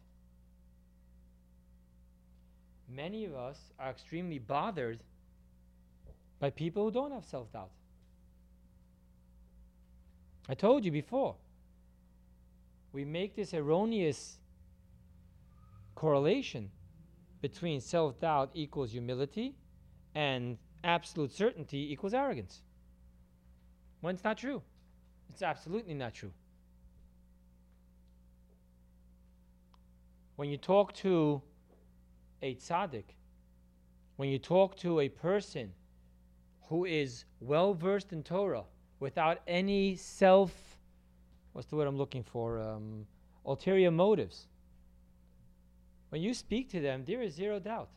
Many 2.88 3.26
of 3.26 3.34
us 3.34 3.58
are 3.78 3.90
extremely 3.90 4.38
bothered 4.38 5.00
by 6.40 6.48
people 6.48 6.84
who 6.84 6.90
don't 6.90 7.12
have 7.12 7.26
self 7.26 7.52
doubt. 7.52 7.70
I 10.48 10.54
told 10.54 10.84
you 10.84 10.90
before, 10.90 11.34
we 12.92 13.04
make 13.04 13.36
this 13.36 13.52
erroneous 13.52 14.38
correlation 15.94 16.70
between 17.42 17.82
self 17.82 18.18
doubt 18.18 18.50
equals 18.54 18.92
humility 18.92 19.56
and 20.14 20.56
absolute 20.82 21.32
certainty 21.32 21.92
equals 21.92 22.14
arrogance. 22.14 22.62
When 24.00 24.14
it's 24.14 24.24
not 24.24 24.38
true. 24.38 24.62
It's 25.28 25.42
absolutely 25.42 25.92
not 25.92 26.14
true. 26.14 26.32
When 30.36 30.50
you 30.50 30.58
talk 30.58 30.92
to 30.96 31.40
a 32.42 32.54
tzaddik, 32.54 33.04
when 34.16 34.28
you 34.28 34.38
talk 34.38 34.76
to 34.78 35.00
a 35.00 35.08
person 35.08 35.72
who 36.68 36.84
is 36.84 37.24
well 37.40 37.72
versed 37.72 38.12
in 38.12 38.22
Torah 38.22 38.64
without 39.00 39.40
any 39.46 39.96
self, 39.96 40.52
what's 41.52 41.68
the 41.68 41.76
word 41.76 41.88
I'm 41.88 41.96
looking 41.96 42.22
for? 42.22 42.60
Um, 42.60 43.06
ulterior 43.46 43.90
motives. 43.90 44.46
When 46.10 46.20
you 46.20 46.34
speak 46.34 46.70
to 46.70 46.80
them, 46.80 47.04
there 47.06 47.22
is 47.22 47.34
zero 47.34 47.58
doubt. 47.58 47.88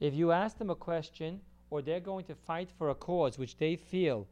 If 0.00 0.14
you 0.14 0.30
ask 0.30 0.58
them 0.58 0.70
a 0.70 0.74
question 0.74 1.40
or 1.70 1.80
they're 1.82 2.00
going 2.00 2.24
to 2.26 2.34
fight 2.34 2.70
for 2.76 2.90
a 2.90 2.94
cause 2.94 3.38
which 3.38 3.56
they 3.56 3.76
feel 3.76 4.26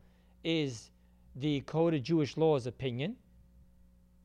is 0.45 0.91
the 1.35 1.61
code 1.63 1.95
of 1.95 2.03
Jewish 2.03 2.37
law's 2.37 2.67
opinion, 2.67 3.17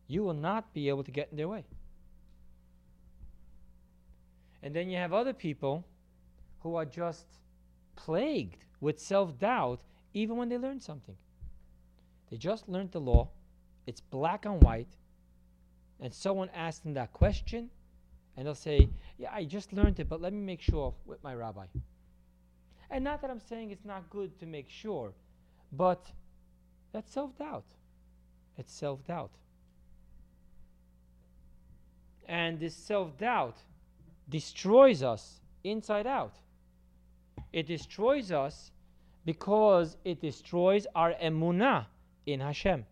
you 0.07 0.23
will 0.23 0.33
not 0.33 0.73
be 0.73 0.89
able 0.89 1.03
to 1.03 1.11
get 1.11 1.29
in 1.31 1.37
their 1.37 1.47
way. 1.47 1.65
And 4.63 4.75
then 4.75 4.89
you 4.89 4.97
have 4.97 5.13
other 5.13 5.33
people 5.33 5.85
who 6.59 6.75
are 6.75 6.85
just 6.85 7.25
plagued 7.95 8.65
with 8.79 8.99
self 8.99 9.37
doubt 9.39 9.81
even 10.13 10.37
when 10.37 10.49
they 10.49 10.57
learn 10.57 10.79
something. 10.79 11.15
They 12.29 12.37
just 12.37 12.69
learned 12.69 12.91
the 12.91 13.01
law, 13.01 13.29
it's 13.85 14.01
black 14.01 14.45
and 14.45 14.61
white, 14.63 14.95
and 15.99 16.13
someone 16.13 16.49
asks 16.55 16.79
them 16.81 16.93
that 16.93 17.11
question, 17.13 17.69
and 18.35 18.45
they'll 18.45 18.55
say, 18.55 18.89
Yeah, 19.17 19.29
I 19.33 19.43
just 19.45 19.73
learned 19.73 19.99
it, 19.99 20.09
but 20.09 20.21
let 20.21 20.33
me 20.33 20.39
make 20.39 20.61
sure 20.61 20.93
with 21.05 21.23
my 21.23 21.33
rabbi. 21.35 21.65
And 22.89 23.03
not 23.03 23.21
that 23.21 23.29
I'm 23.29 23.39
saying 23.39 23.71
it's 23.71 23.85
not 23.85 24.09
good 24.09 24.37
to 24.39 24.45
make 24.45 24.69
sure, 24.69 25.13
but 25.71 26.11
that's 26.91 27.11
self 27.11 27.37
doubt. 27.37 27.65
It's 28.57 28.73
self 28.73 29.05
doubt. 29.05 29.31
And 32.27 32.59
this 32.59 32.75
self 32.75 33.17
doubt 33.17 33.57
destroys 34.31 35.03
us 35.03 35.41
inside 35.63 36.07
out. 36.07 36.33
It 37.53 37.67
destroys 37.67 38.31
us 38.31 38.71
because 39.25 39.97
it 40.03 40.21
destroys 40.21 40.87
our 40.95 41.13
emunah 41.13 41.85
in 42.25 42.39
Hashem. 42.39 42.85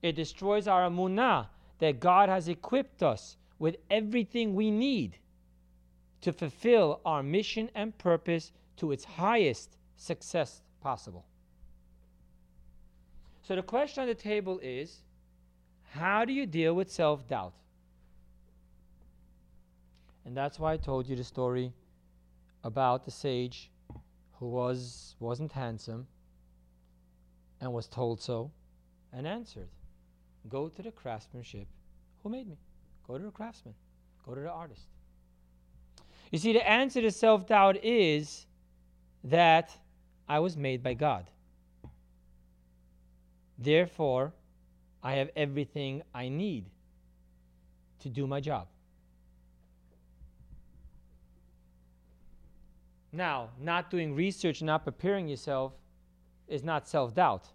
It 0.00 0.12
destroys 0.12 0.68
our 0.68 0.88
emunah 0.88 1.48
that 1.80 2.00
God 2.00 2.28
has 2.28 2.48
equipped 2.48 3.02
us 3.02 3.36
with 3.58 3.76
everything 3.90 4.54
we 4.54 4.70
need 4.70 5.18
to 6.20 6.32
fulfill 6.32 7.00
our 7.04 7.22
mission 7.22 7.68
and 7.74 7.96
purpose 7.98 8.52
to 8.76 8.92
its 8.92 9.04
highest 9.04 9.76
success 9.96 10.62
possible. 10.80 11.24
So 13.42 13.56
the 13.56 13.62
question 13.62 14.02
on 14.02 14.08
the 14.08 14.14
table 14.14 14.60
is 14.62 15.02
how 15.90 16.24
do 16.24 16.32
you 16.32 16.46
deal 16.46 16.74
with 16.74 16.90
self 16.90 17.26
doubt? 17.26 17.54
And 20.28 20.36
that's 20.36 20.58
why 20.58 20.74
I 20.74 20.76
told 20.76 21.08
you 21.08 21.16
the 21.16 21.24
story 21.24 21.72
about 22.62 23.06
the 23.06 23.10
sage 23.10 23.70
who 24.32 24.50
was 24.50 25.16
wasn't 25.20 25.52
handsome 25.52 26.06
and 27.62 27.72
was 27.72 27.86
told 27.86 28.20
so 28.20 28.50
and 29.10 29.26
answered. 29.26 29.70
Go 30.50 30.68
to 30.68 30.82
the 30.82 30.92
craftsmanship 30.92 31.66
who 32.22 32.28
made 32.28 32.46
me. 32.46 32.58
Go 33.06 33.16
to 33.16 33.24
the 33.24 33.30
craftsman. 33.30 33.72
Go 34.26 34.34
to 34.34 34.42
the 34.42 34.50
artist. 34.50 34.82
You 36.30 36.38
see, 36.38 36.52
the 36.52 36.68
answer 36.68 37.00
to 37.00 37.10
self 37.10 37.46
doubt 37.46 37.82
is 37.82 38.44
that 39.24 39.74
I 40.28 40.40
was 40.40 40.58
made 40.58 40.82
by 40.82 40.92
God. 40.92 41.30
Therefore, 43.58 44.34
I 45.02 45.14
have 45.14 45.30
everything 45.34 46.02
I 46.14 46.28
need 46.28 46.66
to 48.00 48.10
do 48.10 48.26
my 48.26 48.40
job. 48.40 48.68
Now, 53.12 53.50
not 53.60 53.90
doing 53.90 54.14
research, 54.14 54.62
not 54.62 54.84
preparing 54.84 55.28
yourself 55.28 55.72
is 56.46 56.62
not 56.62 56.88
self 56.88 57.14
doubt. 57.14 57.48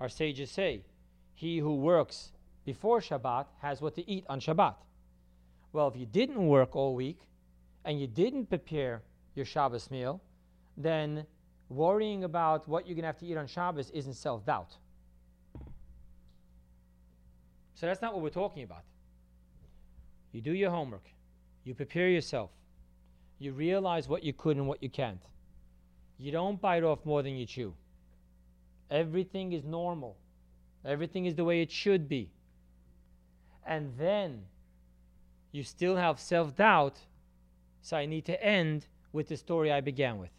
Our 0.00 0.08
sages 0.08 0.50
say, 0.50 0.82
He 1.34 1.58
who 1.58 1.76
works 1.76 2.32
before 2.64 3.00
Shabbat 3.00 3.46
has 3.60 3.80
what 3.80 3.94
to 3.96 4.08
eat 4.10 4.24
on 4.28 4.40
Shabbat. 4.40 4.74
Well, 5.72 5.88
if 5.88 5.96
you 5.96 6.06
didn't 6.06 6.46
work 6.46 6.74
all 6.74 6.94
week 6.94 7.20
and 7.84 8.00
you 8.00 8.06
didn't 8.06 8.46
prepare 8.46 9.02
your 9.34 9.44
Shabbos 9.44 9.90
meal, 9.90 10.20
then 10.76 11.26
worrying 11.68 12.24
about 12.24 12.68
what 12.68 12.86
you're 12.86 12.94
going 12.94 13.02
to 13.02 13.08
have 13.08 13.18
to 13.18 13.26
eat 13.26 13.36
on 13.36 13.46
Shabbos 13.46 13.90
isn't 13.90 14.14
self 14.14 14.44
doubt. 14.44 14.76
So 17.74 17.86
that's 17.86 18.02
not 18.02 18.12
what 18.12 18.22
we're 18.22 18.28
talking 18.30 18.62
about. 18.62 18.82
You 20.32 20.40
do 20.42 20.52
your 20.52 20.70
homework, 20.70 21.08
you 21.64 21.74
prepare 21.74 22.08
yourself, 22.08 22.50
you 23.40 23.52
realize 23.52 24.08
what 24.08 24.22
you 24.22 24.32
could 24.32 24.56
and 24.56 24.68
what 24.68 24.80
you 24.82 24.90
can't. 24.90 25.22
You 26.18 26.30
don't 26.30 26.60
bite 26.60 26.84
off 26.84 27.04
more 27.04 27.22
than 27.22 27.34
you 27.34 27.46
chew. 27.46 27.74
Everything 28.90 29.52
is 29.52 29.64
normal, 29.64 30.16
everything 30.84 31.26
is 31.26 31.34
the 31.34 31.44
way 31.44 31.62
it 31.62 31.72
should 31.72 32.08
be. 32.08 32.30
And 33.66 33.92
then 33.98 34.42
you 35.50 35.64
still 35.64 35.96
have 35.96 36.20
self 36.20 36.54
doubt, 36.54 36.98
so 37.82 37.96
I 37.96 38.06
need 38.06 38.26
to 38.26 38.44
end 38.44 38.86
with 39.12 39.26
the 39.28 39.36
story 39.36 39.72
I 39.72 39.80
began 39.80 40.18
with 40.18 40.30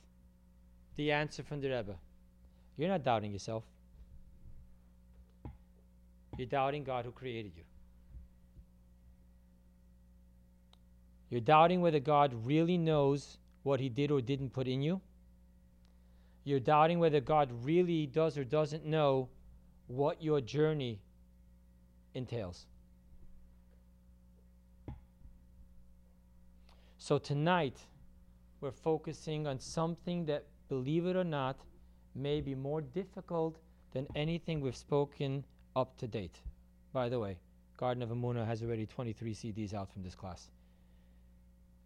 the 0.95 1.11
answer 1.11 1.43
from 1.43 1.61
the 1.61 1.69
Rebbe. 1.69 1.95
You're 2.77 2.89
not 2.89 3.03
doubting 3.03 3.31
yourself. 3.31 3.63
You're 6.37 6.47
doubting 6.47 6.83
God 6.83 7.05
who 7.05 7.11
created 7.11 7.53
you. 7.55 7.63
You're 11.31 11.39
doubting 11.39 11.79
whether 11.81 11.99
God 11.99 12.35
really 12.45 12.77
knows 12.77 13.37
what 13.63 13.79
He 13.79 13.89
did 13.89 14.11
or 14.11 14.21
didn't 14.21 14.51
put 14.51 14.67
in 14.67 14.81
you. 14.81 15.01
You're 16.43 16.59
doubting 16.59 16.99
whether 16.99 17.21
God 17.21 17.49
really 17.63 18.05
does 18.05 18.37
or 18.37 18.43
doesn't 18.43 18.85
know 18.85 19.29
what 19.87 20.21
your 20.21 20.41
journey 20.41 20.99
entails. 22.13 22.65
So 26.97 27.17
tonight, 27.17 27.79
we're 28.59 28.71
focusing 28.71 29.47
on 29.47 29.57
something 29.59 30.25
that, 30.25 30.45
believe 30.67 31.05
it 31.05 31.15
or 31.15 31.23
not, 31.23 31.57
may 32.13 32.41
be 32.41 32.55
more 32.55 32.81
difficult 32.81 33.57
than 33.93 34.05
anything 34.15 34.59
we've 34.59 34.75
spoken 34.75 35.45
up 35.75 35.97
to 35.97 36.07
date. 36.07 36.41
By 36.91 37.07
the 37.07 37.19
way, 37.19 37.37
Garden 37.77 38.03
of 38.03 38.09
Emunah 38.09 38.45
has 38.45 38.61
already 38.61 38.85
23 38.85 39.33
CDs 39.33 39.73
out 39.73 39.91
from 39.91 40.03
this 40.03 40.13
class. 40.13 40.51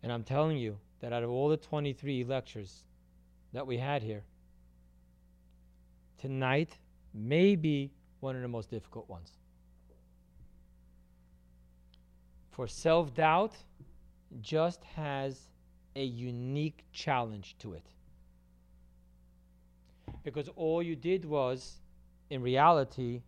And 0.06 0.14
I'm 0.14 0.24
telling 0.24 0.58
you 0.58 0.78
that 1.00 1.14
out 1.14 1.24
of 1.24 1.32
all 1.32 1.50
the 1.50 1.58
23 1.58 2.26
lectures 2.26 2.84
that 3.54 3.66
we 3.66 3.76
had 3.80 4.04
here, 4.04 4.22
tonight 6.22 6.78
may 7.12 7.56
be 7.56 7.90
one 8.20 8.36
of 8.36 8.44
the 8.44 8.48
most 8.48 8.70
difficult 8.70 9.10
ones. 9.10 9.32
For 12.52 12.68
self 12.68 13.16
doubt 13.16 13.56
just 14.42 14.84
has 14.84 15.50
a 15.96 16.04
unique 16.04 16.86
challenge 16.94 17.56
to 17.62 17.74
it. 17.74 17.88
Because 20.24 20.50
all 20.50 20.84
you 20.84 20.96
did 20.96 21.26
was, 21.26 21.78
in 22.30 22.44
reality, 22.44 23.24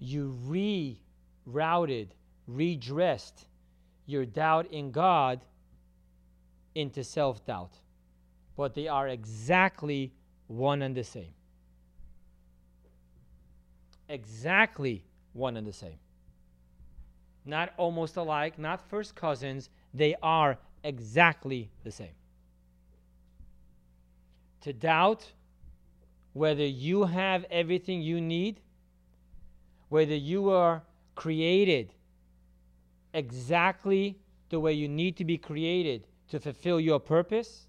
you 0.00 0.36
rerouted, 1.46 2.08
redressed 2.48 3.46
your 4.06 4.26
doubt 4.26 4.66
in 4.72 4.90
God 4.90 5.40
into 6.74 7.04
self 7.04 7.44
doubt. 7.44 7.78
But 8.56 8.74
they 8.74 8.88
are 8.88 9.08
exactly 9.08 10.12
one 10.46 10.82
and 10.82 10.94
the 10.94 11.04
same 11.04 11.34
exactly 14.08 15.04
one 15.32 15.56
and 15.56 15.66
the 15.66 15.72
same. 15.72 15.98
Not 17.44 17.72
almost 17.76 18.16
alike, 18.16 18.58
not 18.58 18.88
first 18.88 19.14
cousins, 19.14 19.68
they 19.92 20.14
are 20.22 20.58
exactly 20.82 21.70
the 21.82 21.90
same. 21.90 22.14
To 24.62 24.72
doubt 24.72 25.30
whether 26.32 26.64
you 26.64 27.04
have 27.04 27.44
everything 27.50 28.00
you 28.00 28.20
need, 28.20 28.60
whether 29.88 30.14
you 30.14 30.50
are 30.50 30.82
created 31.14 31.92
exactly 33.12 34.18
the 34.48 34.58
way 34.58 34.72
you 34.72 34.88
need 34.88 35.16
to 35.16 35.24
be 35.24 35.38
created 35.38 36.06
to 36.30 36.40
fulfill 36.40 36.80
your 36.80 37.00
purpose, 37.00 37.66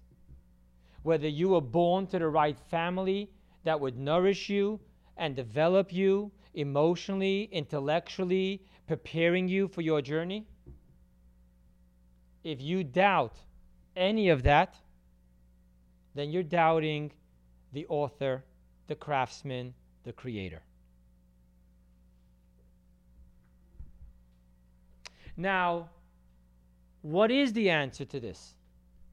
whether 1.02 1.28
you 1.28 1.50
were 1.50 1.60
born 1.60 2.06
to 2.08 2.18
the 2.18 2.28
right 2.28 2.58
family 2.70 3.30
that 3.64 3.80
would 3.80 3.98
nourish 3.98 4.48
you, 4.48 4.80
and 5.16 5.34
develop 5.34 5.92
you 5.92 6.30
emotionally, 6.54 7.48
intellectually, 7.52 8.60
preparing 8.86 9.48
you 9.48 9.68
for 9.68 9.80
your 9.80 10.02
journey? 10.02 10.46
If 12.44 12.60
you 12.60 12.84
doubt 12.84 13.34
any 13.96 14.28
of 14.28 14.42
that, 14.44 14.76
then 16.14 16.30
you're 16.30 16.42
doubting 16.42 17.12
the 17.72 17.86
author, 17.88 18.44
the 18.86 18.94
craftsman, 18.94 19.74
the 20.04 20.12
creator. 20.12 20.62
Now, 25.36 25.90
what 27.06 27.30
is 27.30 27.52
the 27.52 27.70
answer 27.70 28.04
to 28.04 28.18
this? 28.18 28.54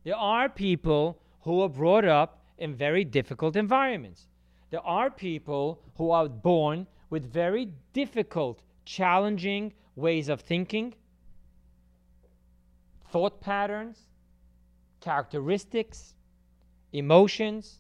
There 0.04 0.16
are 0.16 0.50
people 0.50 1.20
who 1.42 1.62
are 1.62 1.70
brought 1.70 2.06
up 2.06 2.44
in 2.58 2.74
very 2.74 3.06
difficult 3.06 3.56
environments. 3.56 4.26
There 4.72 4.82
are 4.82 5.12
people 5.12 5.80
who 5.96 6.10
are 6.10 6.28
born 6.28 6.88
with 7.12 7.32
very 7.32 7.70
difficult, 7.94 8.64
challenging 8.86 9.74
ways 9.96 10.28
of 10.28 10.42
thinking, 10.42 10.96
thought 13.12 13.40
patterns, 13.40 14.00
characteristics, 15.00 16.16
emotions. 16.94 17.78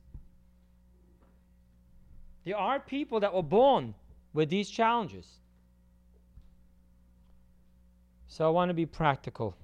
There 2.45 2.57
are 2.57 2.79
people 2.79 3.19
that 3.21 3.33
were 3.33 3.41
born 3.41 3.95
with 4.31 4.49
these 4.49 4.69
challenges. 4.69 5.39
So 8.27 8.45
I 8.45 8.49
want 8.51 8.69
to 8.69 8.75
be 8.75 8.85
practical. 8.85 9.55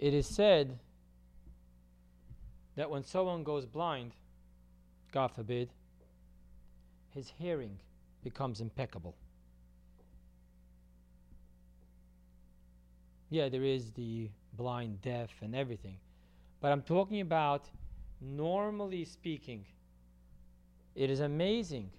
It 0.00 0.14
is 0.14 0.26
said 0.26 0.78
that 2.74 2.88
when 2.88 3.04
someone 3.04 3.44
goes 3.44 3.66
blind, 3.66 4.12
God 5.12 5.30
forbid, 5.30 5.68
his 7.10 7.30
hearing 7.38 7.78
becomes 8.24 8.62
impeccable. 8.62 9.14
Yeah, 13.28 13.50
there 13.50 13.62
is 13.62 13.90
the 13.90 14.30
blind, 14.54 15.02
deaf, 15.02 15.28
and 15.42 15.54
everything. 15.54 15.98
But 16.62 16.72
I'm 16.72 16.82
talking 16.82 17.20
about, 17.20 17.68
normally 18.22 19.04
speaking, 19.04 19.66
it 20.94 21.10
is 21.10 21.20
amazing 21.20 21.90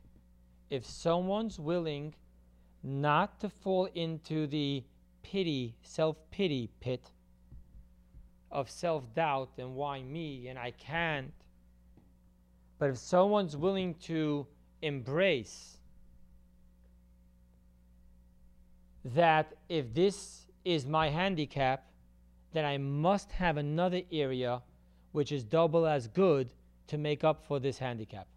if 0.72 0.88
someone's 0.88 1.60
willing 1.60 2.16
not 2.82 3.40
to 3.42 3.50
fall 3.50 3.86
into 3.94 4.48
the 4.48 4.84
pity, 5.22 5.76
self 5.84 6.18
pity 6.32 6.72
pit 6.80 7.12
of 8.52 8.70
self 8.70 9.14
doubt 9.14 9.52
and 9.58 9.76
why 9.76 10.02
me 10.02 10.48
and 10.48 10.60
I 10.60 10.72
can't. 10.72 11.32
But 12.80 12.90
if 12.92 12.98
someone's 12.98 13.56
willing 13.56 13.96
to 14.06 14.48
embrace 14.82 15.78
that 19.04 19.54
if 19.70 19.94
this 19.94 20.46
is 20.66 20.86
my 20.86 21.10
handicap, 21.10 21.86
then 22.54 22.66
I 22.66 22.78
must 22.78 23.32
have 23.32 23.58
another 23.58 24.02
area 24.12 24.62
which 25.12 25.32
is 25.32 25.44
double 25.44 25.86
as 25.86 26.08
good 26.08 26.54
to 26.88 26.98
make 26.98 27.24
up 27.24 27.46
for 27.46 27.60
this 27.60 27.78
handicap. 27.78 28.28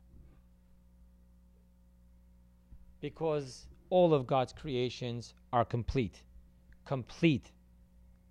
Because 3.00 3.66
all 3.90 4.14
of 4.14 4.26
God's 4.26 4.52
creations 4.52 5.34
are 5.52 5.64
complete. 5.64 6.22
Complete 6.84 7.50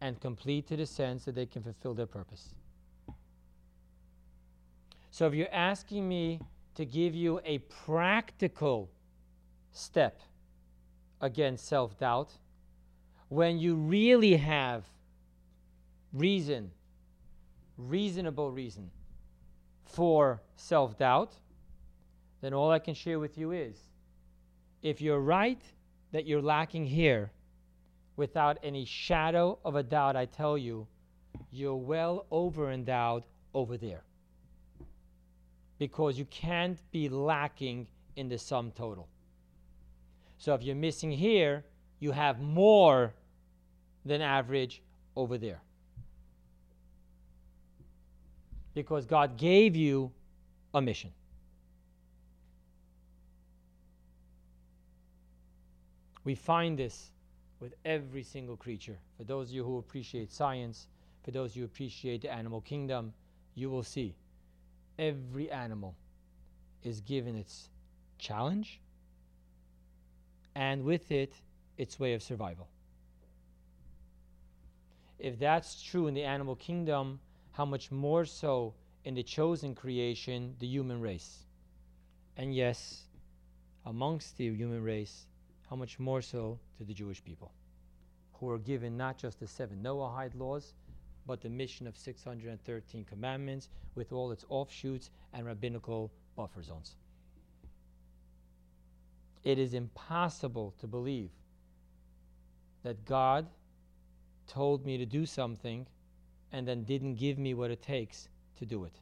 and 0.04 0.20
complete 0.20 0.68
to 0.68 0.76
the 0.76 0.86
sense 0.86 1.24
that 1.24 1.34
they 1.34 1.46
can 1.46 1.64
fulfill 1.64 1.94
their 1.94 2.06
purpose. 2.06 2.54
So 5.12 5.26
if 5.28 5.34
you're 5.34 5.54
asking 5.54 6.10
me 6.10 6.42
to 6.76 6.84
give 6.84 7.16
you 7.16 7.40
a 7.46 7.60
practical 7.60 8.90
step 9.72 10.20
against 11.22 11.66
self 11.66 11.98
doubt, 11.98 12.34
when 13.30 13.58
you 13.58 13.76
really 13.76 14.36
have 14.36 14.84
reason, 16.12 16.72
reasonable 17.78 18.52
reason 18.52 18.92
for 19.86 20.42
self 20.58 20.98
doubt, 20.98 21.32
then 22.42 22.54
all 22.54 22.72
I 22.72 22.80
can 22.80 22.94
share 22.94 23.20
with 23.20 23.38
you 23.38 23.54
is 23.54 23.78
if 24.82 25.00
you're 25.00 25.22
right 25.22 25.62
that 26.12 26.26
you're 26.26 26.42
lacking 26.42 26.88
here, 26.88 27.32
without 28.16 28.58
any 28.64 28.86
shadow 28.86 29.58
of 29.66 29.76
a 29.76 29.84
doubt, 29.84 30.16
I 30.16 30.26
tell 30.26 30.58
you, 30.58 30.88
you're 31.52 31.76
well 31.76 32.26
over 32.32 32.72
endowed 32.72 33.24
over 33.54 33.78
there. 33.78 34.04
Because 35.80 36.18
you 36.18 36.26
can't 36.26 36.80
be 36.92 37.10
lacking 37.10 37.88
in 38.16 38.30
the 38.30 38.38
sum 38.38 38.72
total. 38.72 39.08
So 40.38 40.54
if 40.54 40.64
you're 40.64 40.76
missing 40.76 41.12
here, 41.12 41.64
you 42.00 42.12
have 42.12 42.40
more 42.40 43.14
than 44.06 44.22
average 44.22 44.82
over 45.16 45.38
there. 45.38 45.62
Because 48.74 49.06
God 49.06 49.38
gave 49.38 49.76
you 49.76 50.12
a 50.74 50.82
mission. 50.82 51.12
We 56.26 56.36
find 56.36 56.78
this 56.78 57.13
with 57.64 57.76
every 57.86 58.24
single 58.24 58.58
creature. 58.58 58.98
For 59.16 59.24
those 59.24 59.48
of 59.48 59.56
you 59.56 59.64
who 59.64 59.78
appreciate 59.78 60.30
science, 60.30 60.88
for 61.24 61.32
those 61.32 61.56
who 61.56 61.64
appreciate 61.64 62.22
the 62.22 62.30
animal 62.30 62.60
kingdom, 62.60 63.14
you 63.56 63.70
will 63.70 63.84
see 63.84 64.18
every 65.00 65.50
animal 65.50 65.96
is 66.84 67.00
given 67.00 67.38
its 67.38 67.70
challenge 68.20 68.82
and 70.54 70.84
with 70.84 71.10
it, 71.10 71.36
its 71.78 71.98
way 71.98 72.14
of 72.14 72.22
survival. 72.22 72.68
If 75.18 75.40
that's 75.40 75.82
true 75.82 76.08
in 76.08 76.14
the 76.14 76.26
animal 76.26 76.58
kingdom, 76.58 77.22
how 77.54 77.64
much 77.64 77.92
more 77.92 78.26
so 78.26 78.74
in 79.06 79.14
the 79.14 79.24
chosen 79.24 79.74
creation, 79.74 80.56
the 80.60 80.68
human 80.68 81.00
race. 81.00 81.46
And 82.36 82.54
yes, 82.54 83.04
amongst 83.86 84.36
the 84.36 84.50
human 84.50 84.84
race, 84.84 85.28
how 85.74 85.78
much 85.78 85.98
more 85.98 86.22
so 86.22 86.60
to 86.78 86.84
the 86.84 86.94
Jewish 86.94 87.24
people, 87.24 87.52
who 88.34 88.48
are 88.48 88.60
given 88.60 88.96
not 88.96 89.18
just 89.18 89.40
the 89.40 89.48
seven 89.48 89.82
Noahide 89.82 90.38
laws, 90.38 90.76
but 91.26 91.42
the 91.42 91.50
mission 91.50 91.88
of 91.88 91.98
613 91.98 93.04
commandments 93.06 93.70
with 93.96 94.14
all 94.14 94.32
its 94.32 94.46
offshoots 94.50 95.10
and 95.34 95.48
rabbinical 95.48 96.12
buffer 96.36 96.62
zones. 96.62 96.96
It 99.44 99.58
is 99.58 99.74
impossible 99.74 100.76
to 100.78 100.86
believe 100.86 101.32
that 102.84 103.04
God 103.04 103.48
told 104.46 104.86
me 104.86 105.00
to 105.00 105.08
do 105.08 105.26
something 105.26 105.88
and 106.52 106.68
then 106.68 106.84
didn't 106.84 107.16
give 107.16 107.40
me 107.40 107.56
what 107.56 107.72
it 107.72 107.82
takes 107.82 108.30
to 108.60 108.66
do 108.68 108.84
it. 108.84 109.00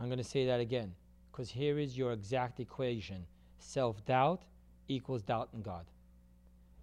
I'm 0.00 0.06
going 0.06 0.18
to 0.18 0.24
say 0.24 0.46
that 0.46 0.58
again 0.58 0.96
because 1.30 1.48
here 1.48 1.78
is 1.78 1.96
your 1.96 2.10
exact 2.12 2.58
equation 2.58 3.24
self 3.60 4.04
doubt 4.04 4.42
equals 4.88 5.22
doubt 5.22 5.48
in 5.52 5.62
God. 5.62 5.86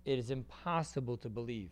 It 0.05 0.17
is 0.17 0.31
impossible 0.31 1.17
to 1.17 1.29
believe 1.29 1.71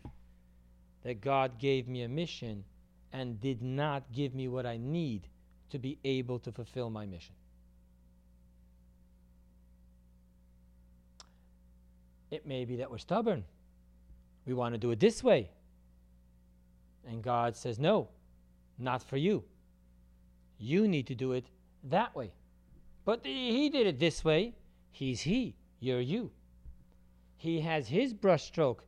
that 1.02 1.20
God 1.20 1.58
gave 1.58 1.88
me 1.88 2.02
a 2.02 2.08
mission 2.08 2.64
and 3.12 3.40
did 3.40 3.62
not 3.62 4.12
give 4.12 4.34
me 4.34 4.48
what 4.48 4.66
I 4.66 4.76
need 4.76 5.26
to 5.70 5.78
be 5.78 5.98
able 6.04 6.38
to 6.40 6.52
fulfill 6.52 6.90
my 6.90 7.06
mission. 7.06 7.34
It 12.30 12.46
may 12.46 12.64
be 12.64 12.76
that 12.76 12.90
we're 12.90 12.98
stubborn. 12.98 13.44
We 14.46 14.54
want 14.54 14.74
to 14.74 14.78
do 14.78 14.90
it 14.92 15.00
this 15.00 15.22
way. 15.24 15.50
And 17.08 17.22
God 17.22 17.56
says, 17.56 17.78
No, 17.78 18.08
not 18.78 19.02
for 19.02 19.16
you. 19.16 19.42
You 20.58 20.86
need 20.86 21.06
to 21.08 21.14
do 21.14 21.32
it 21.32 21.46
that 21.84 22.14
way. 22.14 22.30
But 23.04 23.20
He 23.24 23.68
did 23.70 23.86
it 23.86 23.98
this 23.98 24.24
way. 24.24 24.54
He's 24.92 25.22
He, 25.22 25.56
you're 25.80 26.00
you. 26.00 26.30
He 27.36 27.60
has 27.60 27.88
His 27.88 28.14
brushstroke 28.14 28.80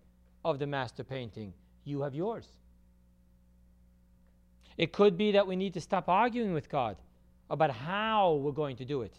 of 0.45 0.59
the 0.59 0.67
master 0.67 1.05
painting, 1.05 1.55
you 1.85 2.03
have 2.03 2.15
yours. 2.15 2.47
It 4.77 4.93
could 4.93 5.17
be 5.17 5.33
that 5.33 5.47
we 5.47 5.57
need 5.57 5.75
to 5.75 5.81
stop 5.81 6.09
arguing 6.09 6.55
with 6.55 6.69
God 6.69 6.97
about 7.51 7.71
how 7.71 8.35
we're 8.35 8.53
going 8.53 8.77
to 8.77 8.85
do 8.85 9.03
it. 9.03 9.15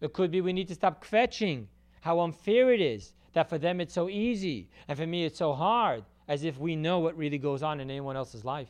It 0.00 0.12
could 0.12 0.30
be 0.30 0.40
we 0.40 0.52
need 0.52 0.68
to 0.68 0.74
stop 0.74 1.04
kvetching 1.04 1.66
how 2.00 2.20
unfair 2.20 2.72
it 2.72 2.80
is 2.80 3.12
that 3.32 3.48
for 3.48 3.58
them 3.58 3.80
it's 3.80 3.94
so 3.94 4.08
easy 4.08 4.68
and 4.88 4.98
for 4.98 5.06
me 5.06 5.24
it's 5.24 5.38
so 5.38 5.52
hard, 5.52 6.04
as 6.28 6.44
if 6.44 6.58
we 6.58 6.74
know 6.74 6.98
what 6.98 7.16
really 7.16 7.38
goes 7.38 7.62
on 7.62 7.80
in 7.80 7.90
anyone 7.90 8.16
else's 8.16 8.44
life. 8.44 8.68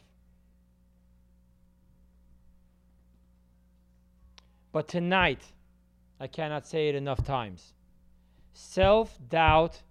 But 4.73 4.89
tonight, 4.89 5.41
I 6.19 6.27
cannot 6.27 6.67
say 6.67 6.89
it 6.89 6.95
enough 6.95 7.25
times. 7.25 7.75
Self 8.53 9.19
doubt 9.29 9.83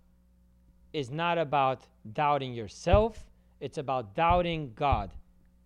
is 0.93 1.11
not 1.11 1.37
about 1.37 1.81
doubting 2.13 2.53
yourself, 2.53 3.25
it's 3.59 3.77
about 3.77 4.15
doubting 4.15 4.71
God, 4.75 5.11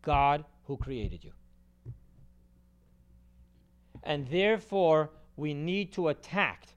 God 0.01 0.43
who 0.66 0.78
created 0.78 1.24
you. 1.24 1.32
And 4.03 4.28
therefore, 4.28 5.12
we 5.38 5.53
need 5.53 5.93
to 5.93 6.10
attack 6.10 6.68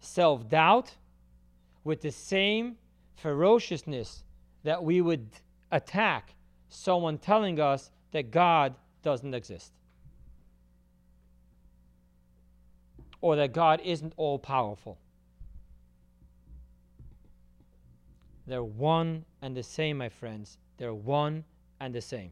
self 0.00 0.48
doubt 0.48 0.94
with 1.84 2.00
the 2.00 2.10
same 2.10 2.76
ferociousness 3.16 4.22
that 4.62 4.82
we 4.82 5.00
would 5.00 5.28
attack 5.72 6.34
someone 6.68 7.18
telling 7.18 7.60
us 7.60 7.90
that 8.12 8.30
God 8.30 8.74
doesn't 9.02 9.34
exist. 9.34 9.72
Or 13.20 13.36
that 13.36 13.52
God 13.52 13.80
isn't 13.84 14.12
all 14.16 14.38
powerful. 14.38 14.98
They're 18.46 18.64
one 18.64 19.24
and 19.42 19.56
the 19.56 19.62
same, 19.62 19.98
my 19.98 20.08
friends. 20.08 20.56
They're 20.78 20.94
one 20.94 21.44
and 21.80 21.94
the 21.94 22.00
same. 22.00 22.30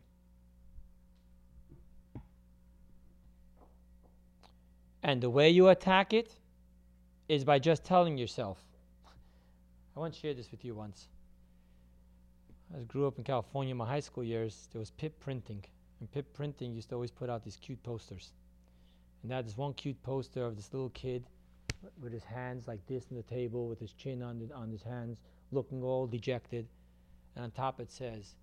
And 5.02 5.20
the 5.20 5.30
way 5.30 5.50
you 5.50 5.68
attack 5.68 6.12
it 6.12 6.32
is 7.28 7.44
by 7.44 7.58
just 7.58 7.84
telling 7.84 8.16
yourself. 8.16 8.58
I 9.96 10.00
want 10.00 10.14
to 10.14 10.20
share 10.20 10.34
this 10.34 10.50
with 10.50 10.64
you 10.64 10.74
once. 10.74 11.08
I 12.74 12.80
grew 12.80 13.06
up 13.06 13.18
in 13.18 13.24
California 13.24 13.72
in 13.72 13.76
my 13.76 13.86
high 13.86 14.00
school 14.00 14.24
years. 14.24 14.68
There 14.72 14.80
was 14.80 14.90
Pip 14.90 15.18
Printing. 15.20 15.64
And 16.00 16.10
Pip 16.10 16.32
Printing 16.32 16.74
used 16.74 16.88
to 16.88 16.94
always 16.94 17.10
put 17.10 17.30
out 17.30 17.44
these 17.44 17.56
cute 17.56 17.82
posters. 17.82 18.32
And 19.22 19.30
they 19.30 19.34
had 19.34 19.50
one 19.56 19.74
cute 19.74 20.02
poster 20.02 20.44
of 20.44 20.56
this 20.56 20.72
little 20.72 20.90
kid 20.90 21.24
with 22.00 22.12
his 22.12 22.24
hands 22.24 22.68
like 22.68 22.84
this 22.86 23.06
on 23.10 23.16
the 23.16 23.22
table, 23.22 23.68
with 23.68 23.80
his 23.80 23.92
chin 23.92 24.22
on, 24.22 24.38
the, 24.38 24.54
on 24.54 24.70
his 24.70 24.82
hands, 24.82 25.18
looking 25.52 25.82
all 25.82 26.06
dejected. 26.06 26.66
And 27.34 27.44
on 27.44 27.50
top 27.50 27.80
it 27.80 27.90
says, 27.90 28.34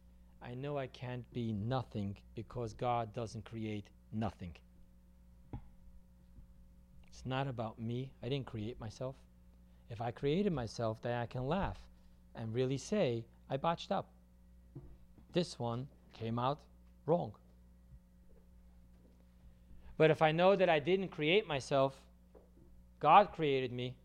I 0.41 0.55
know 0.55 0.77
I 0.77 0.87
can't 0.87 1.31
be 1.33 1.53
nothing 1.53 2.17
because 2.35 2.73
God 2.73 3.13
doesn't 3.13 3.45
create 3.45 3.87
nothing. 4.11 4.53
It's 7.07 7.25
not 7.25 7.47
about 7.47 7.79
me. 7.79 8.11
I 8.21 8.29
didn't 8.29 8.47
create 8.47 8.79
myself. 8.79 9.15
If 9.89 10.01
I 10.01 10.11
created 10.11 10.51
myself, 10.51 11.01
then 11.01 11.13
I 11.13 11.25
can 11.25 11.47
laugh 11.47 11.77
and 12.35 12.53
really 12.53 12.77
say, 12.77 13.25
I 13.49 13.57
botched 13.57 13.91
up. 13.91 14.09
This 15.31 15.57
one 15.59 15.87
came 16.13 16.39
out 16.39 16.59
wrong. 17.05 17.33
But 19.97 20.11
if 20.11 20.21
I 20.21 20.31
know 20.31 20.55
that 20.55 20.69
I 20.69 20.79
didn't 20.79 21.09
create 21.09 21.47
myself, 21.47 21.95
God 22.99 23.31
created 23.31 23.71
me, 23.71 23.95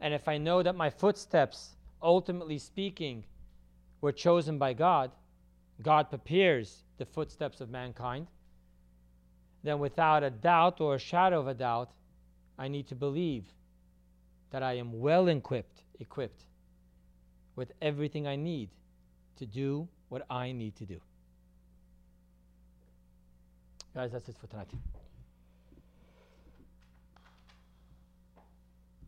and 0.00 0.12
if 0.12 0.28
I 0.28 0.38
know 0.38 0.62
that 0.62 0.74
my 0.74 0.90
footsteps, 0.90 1.76
ultimately 2.02 2.58
speaking, 2.58 3.24
were 4.00 4.12
chosen 4.12 4.58
by 4.58 4.72
God, 4.72 5.10
God 5.82 6.08
prepares 6.08 6.84
the 6.98 7.04
footsteps 7.04 7.60
of 7.60 7.70
mankind, 7.70 8.26
then 9.62 9.78
without 9.78 10.22
a 10.22 10.30
doubt 10.30 10.80
or 10.80 10.94
a 10.94 10.98
shadow 10.98 11.40
of 11.40 11.48
a 11.48 11.54
doubt, 11.54 11.90
I 12.58 12.68
need 12.68 12.86
to 12.88 12.94
believe 12.94 13.44
that 14.50 14.62
I 14.62 14.74
am 14.74 15.00
well 15.00 15.28
equipped, 15.28 15.82
equipped 16.00 16.44
with 17.56 17.72
everything 17.82 18.26
I 18.26 18.36
need 18.36 18.70
to 19.36 19.46
do 19.46 19.88
what 20.08 20.24
I 20.30 20.52
need 20.52 20.76
to 20.76 20.86
do. 20.86 21.00
Guys, 23.96 24.12
that's 24.12 24.28
it 24.28 24.36
for 24.38 24.46
tonight. 24.46 24.68